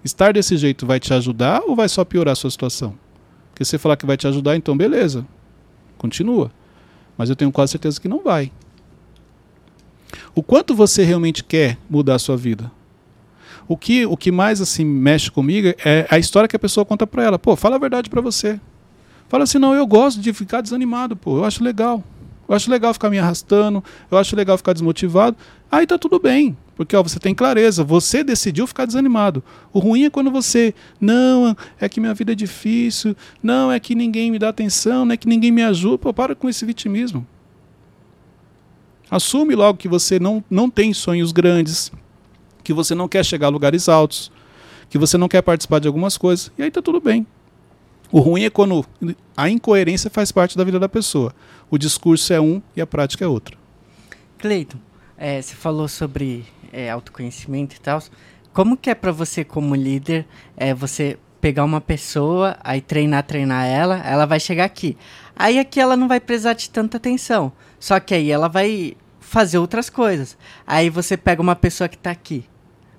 [0.03, 2.95] Estar desse jeito vai te ajudar ou vai só piorar a sua situação?
[3.49, 5.25] Porque você falar que vai te ajudar, então beleza.
[5.97, 6.51] Continua.
[7.17, 8.51] Mas eu tenho quase certeza que não vai.
[10.35, 12.71] O quanto você realmente quer mudar a sua vida?
[13.67, 17.07] O que, o que mais assim mexe comigo é a história que a pessoa conta
[17.07, 17.39] pra ela.
[17.39, 18.59] Pô, fala a verdade pra você.
[19.29, 22.03] Fala assim, não, eu gosto de ficar desanimado, pô, eu acho legal.
[22.47, 25.37] Eu acho legal ficar me arrastando, eu acho legal ficar desmotivado.
[25.73, 29.43] Aí tá tudo bem, porque ó, você tem clareza, você decidiu ficar desanimado.
[29.73, 30.71] O ruim é quando você,
[31.01, 35.13] não, é que minha vida é difícil, não, é que ninguém me dá atenção, não
[35.13, 35.97] é que ninguém me ajuda.
[35.97, 37.25] Pô, para com esse vitimismo.
[39.09, 41.91] Assume logo que você não, não tem sonhos grandes,
[42.63, 44.31] que você não quer chegar a lugares altos,
[44.91, 47.25] que você não quer participar de algumas coisas, e aí tá tudo bem.
[48.11, 48.85] O ruim é quando
[49.35, 51.33] a incoerência faz parte da vida da pessoa.
[51.67, 53.57] O discurso é um e a prática é outro.
[54.37, 54.77] Cleiton,
[55.17, 58.01] é, você falou sobre é, autoconhecimento e tal.
[58.53, 63.65] Como que é pra você, como líder, é, você pegar uma pessoa, aí treinar, treinar
[63.65, 64.95] ela, ela vai chegar aqui.
[65.35, 67.51] Aí aqui ela não vai precisar de tanta atenção.
[67.79, 70.37] Só que aí ela vai fazer outras coisas.
[70.65, 72.45] Aí você pega uma pessoa que tá aqui.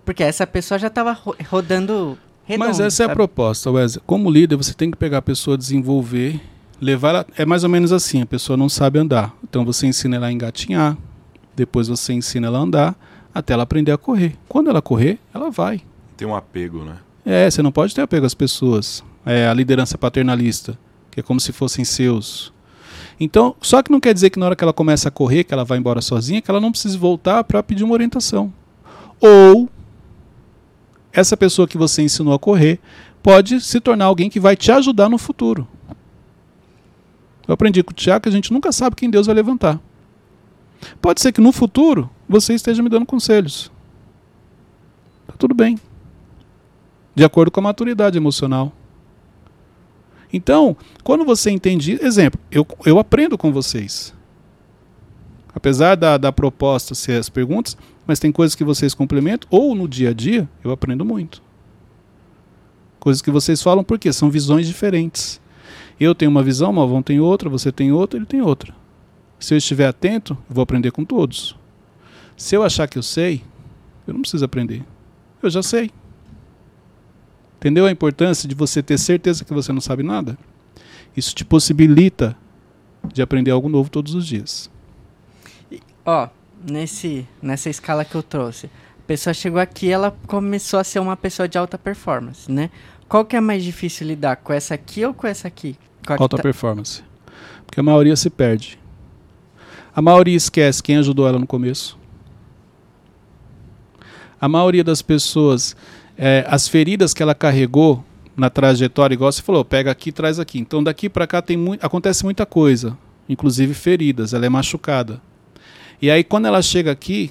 [0.04, 3.14] Porque essa pessoa já tava ro- rodando redondo, Mas essa é a sabe?
[3.14, 4.02] proposta, Wesley.
[4.06, 6.38] Como líder, você tem que pegar a pessoa, desenvolver,
[6.80, 7.26] levar ela.
[7.38, 9.34] É mais ou menos assim: a pessoa não sabe andar.
[9.42, 10.98] Então você ensina ela a engatinhar,
[11.56, 12.96] depois você ensina ela a andar,
[13.34, 14.36] até ela aprender a correr.
[14.48, 15.80] Quando ela correr, ela vai.
[16.16, 16.98] Tem um apego, né?
[17.24, 19.02] É, você não pode ter apego às pessoas.
[19.24, 20.78] É a liderança paternalista,
[21.10, 22.52] que é como se fossem seus.
[23.18, 25.54] Então, só que não quer dizer que na hora que ela começa a correr, que
[25.54, 28.52] ela vai embora sozinha, que ela não precise voltar para pedir uma orientação.
[29.20, 29.68] Ou
[31.12, 32.80] essa pessoa que você ensinou a correr
[33.22, 35.66] pode se tornar alguém que vai te ajudar no futuro.
[37.46, 39.80] Eu aprendi com o Tiago que a gente nunca sabe quem Deus vai levantar.
[41.00, 43.70] Pode ser que no futuro você esteja me dando conselhos.
[45.26, 45.78] Tá tudo bem
[47.14, 48.72] de acordo com a maturidade emocional.
[50.32, 54.12] Então, quando você entende, exemplo, eu, eu aprendo com vocês.
[55.54, 59.86] Apesar da, da proposta ser as perguntas, mas tem coisas que vocês complementam, ou no
[59.86, 61.40] dia a dia, eu aprendo muito.
[62.98, 65.40] Coisas que vocês falam, porque são visões diferentes.
[66.00, 68.74] Eu tenho uma visão, Malvão tem outra, você tem outra, ele tem outra.
[69.38, 71.56] Se eu estiver atento, eu vou aprender com todos.
[72.36, 73.42] Se eu achar que eu sei,
[74.06, 74.82] eu não preciso aprender.
[75.42, 75.90] Eu já sei.
[77.58, 80.36] Entendeu a importância de você ter certeza que você não sabe nada?
[81.16, 82.36] Isso te possibilita
[83.12, 84.70] de aprender algo novo todos os dias.
[86.04, 86.28] Ó,
[86.70, 91.16] nesse, nessa escala que eu trouxe, a pessoa chegou aqui ela começou a ser uma
[91.16, 92.70] pessoa de alta performance, né?
[93.08, 95.76] Qual que é mais difícil lidar, com essa aqui ou com essa aqui?
[96.06, 97.02] Qual Alta tá- performance.
[97.64, 98.78] Porque a maioria se perde.
[99.94, 101.96] A maioria esquece quem ajudou ela no começo.
[104.40, 105.76] A maioria das pessoas,
[106.18, 108.04] é, as feridas que ela carregou
[108.36, 110.58] na trajetória, igual você falou, pega aqui, traz aqui.
[110.58, 114.34] Então daqui para cá tem acontece muita coisa, inclusive feridas.
[114.34, 115.22] Ela é machucada.
[116.02, 117.30] E aí quando ela chega aqui,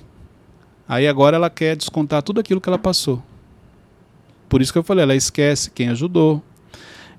[0.87, 3.21] aí agora ela quer descontar tudo aquilo que ela passou.
[4.47, 6.41] Por isso que eu falei, ela esquece quem ajudou,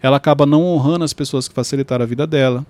[0.01, 2.65] ela acaba não honrando as pessoas que facilitaram a vida dela.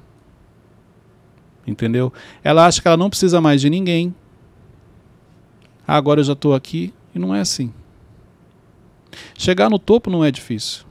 [1.66, 2.12] Entendeu?
[2.42, 4.14] Ela acha que ela não precisa mais de ninguém.
[5.86, 7.72] Ah, agora eu já estou aqui e não é assim.
[9.36, 10.84] Chegar no topo não é difícil.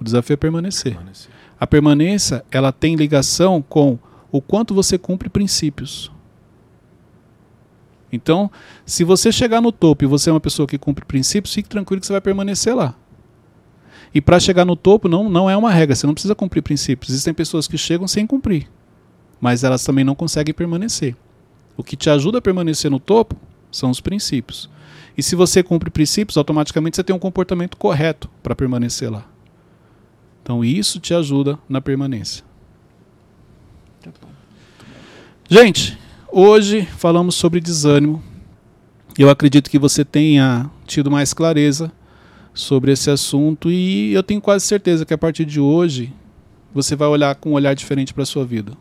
[0.00, 0.92] O desafio é permanecer.
[0.92, 1.30] Permanecer.
[1.58, 3.98] A permanência, ela tem ligação com
[4.30, 6.10] o quanto você cumpre princípios.
[8.10, 8.50] Então,
[8.86, 12.00] se você chegar no topo e você é uma pessoa que cumpre princípios, fique tranquilo
[12.00, 12.94] que você vai permanecer lá.
[14.14, 17.10] E para chegar no topo não, não é uma regra, você não precisa cumprir princípios.
[17.10, 18.68] Existem pessoas que chegam sem cumprir,
[19.40, 21.16] mas elas também não conseguem permanecer.
[21.76, 23.36] O que te ajuda a permanecer no topo
[23.70, 24.70] são os princípios.
[25.16, 29.24] E se você cumpre princípios, automaticamente você tem um comportamento correto para permanecer lá.
[30.42, 32.44] Então isso te ajuda na permanência.
[35.48, 35.98] Gente,
[36.30, 38.22] hoje falamos sobre desânimo.
[39.16, 41.92] Eu acredito que você tenha tido mais clareza
[42.52, 46.12] sobre esse assunto e eu tenho quase certeza que a partir de hoje
[46.72, 48.72] você vai olhar com um olhar diferente para a sua vida.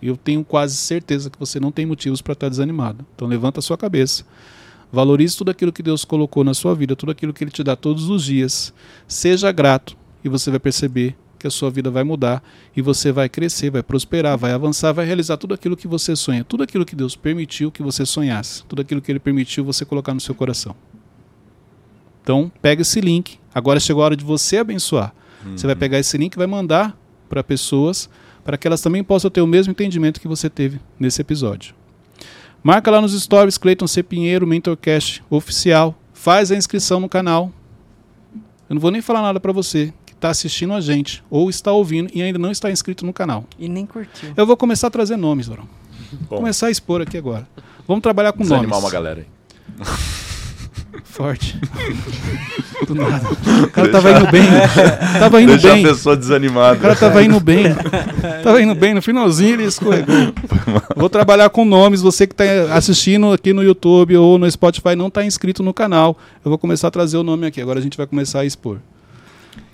[0.00, 3.04] Eu tenho quase certeza que você não tem motivos para estar desanimado.
[3.14, 4.24] Então levanta a sua cabeça.
[4.92, 7.76] Valorize tudo aquilo que Deus colocou na sua vida, tudo aquilo que Ele te dá
[7.76, 8.72] todos os dias.
[9.06, 12.42] Seja grato e você vai perceber que a sua vida vai mudar
[12.76, 16.42] e você vai crescer, vai prosperar, vai avançar, vai realizar tudo aquilo que você sonha,
[16.42, 20.14] tudo aquilo que Deus permitiu que você sonhasse, tudo aquilo que Ele permitiu você colocar
[20.14, 20.74] no seu coração.
[22.22, 23.38] Então, pega esse link.
[23.54, 25.14] Agora chegou a hora de você abençoar.
[25.44, 25.56] Uhum.
[25.56, 28.10] Você vai pegar esse link e vai mandar para pessoas
[28.48, 31.74] para que elas também possam ter o mesmo entendimento que você teve nesse episódio.
[32.62, 34.02] Marca lá nos stories Cleiton C.
[34.02, 35.94] Pinheiro, Mentorcast oficial.
[36.14, 37.52] Faz a inscrição no canal.
[38.66, 41.72] Eu não vou nem falar nada para você que está assistindo a gente ou está
[41.72, 43.44] ouvindo e ainda não está inscrito no canal.
[43.58, 44.32] E nem curtiu.
[44.34, 45.68] Eu vou começar a trazer nomes, Dorão.
[46.26, 47.46] Começar a expor aqui agora.
[47.86, 48.84] Vamos trabalhar com Desanimar nomes.
[48.84, 49.26] uma galera aí.
[51.04, 51.58] Forte.
[52.86, 53.28] Do nada.
[53.64, 54.42] O cara tava indo bem.
[55.18, 55.84] Tava indo Deixa bem.
[55.84, 56.78] a pessoa desanimada.
[56.78, 57.64] O cara tava indo bem.
[58.44, 58.94] Tava indo bem.
[58.94, 60.32] No finalzinho ele escorregou.
[60.96, 62.00] Vou trabalhar com nomes.
[62.00, 66.16] Você que está assistindo aqui no YouTube ou no Spotify não está inscrito no canal.
[66.44, 67.60] Eu vou começar a trazer o nome aqui.
[67.60, 68.78] Agora a gente vai começar a expor.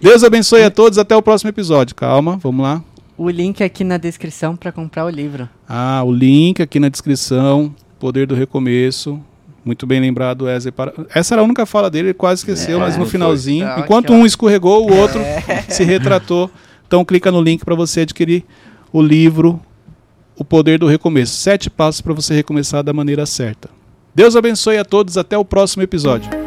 [0.01, 0.99] Deus abençoe a todos.
[0.99, 1.95] Até o próximo episódio.
[1.95, 2.83] Calma, vamos lá.
[3.19, 5.49] O link aqui na descrição para comprar o livro.
[5.69, 7.75] Ah, o link aqui na descrição.
[8.01, 9.21] Poder do Recomeço.
[9.65, 10.73] Muito bem lembrado, Wesley.
[10.73, 10.93] Para...
[11.15, 14.13] Essa era a única fala dele, ele quase esqueceu, é, mas no finalzinho, tá, enquanto
[14.13, 15.63] um escorregou, o outro é.
[15.69, 16.51] se retratou.
[16.87, 18.45] Então clica no link para você adquirir
[18.93, 19.61] o livro
[20.37, 21.35] O Poder do Recomeço.
[21.37, 23.71] Sete passos para você recomeçar da maneira certa.
[24.15, 26.44] Deus abençoe a todos, até o próximo episódio.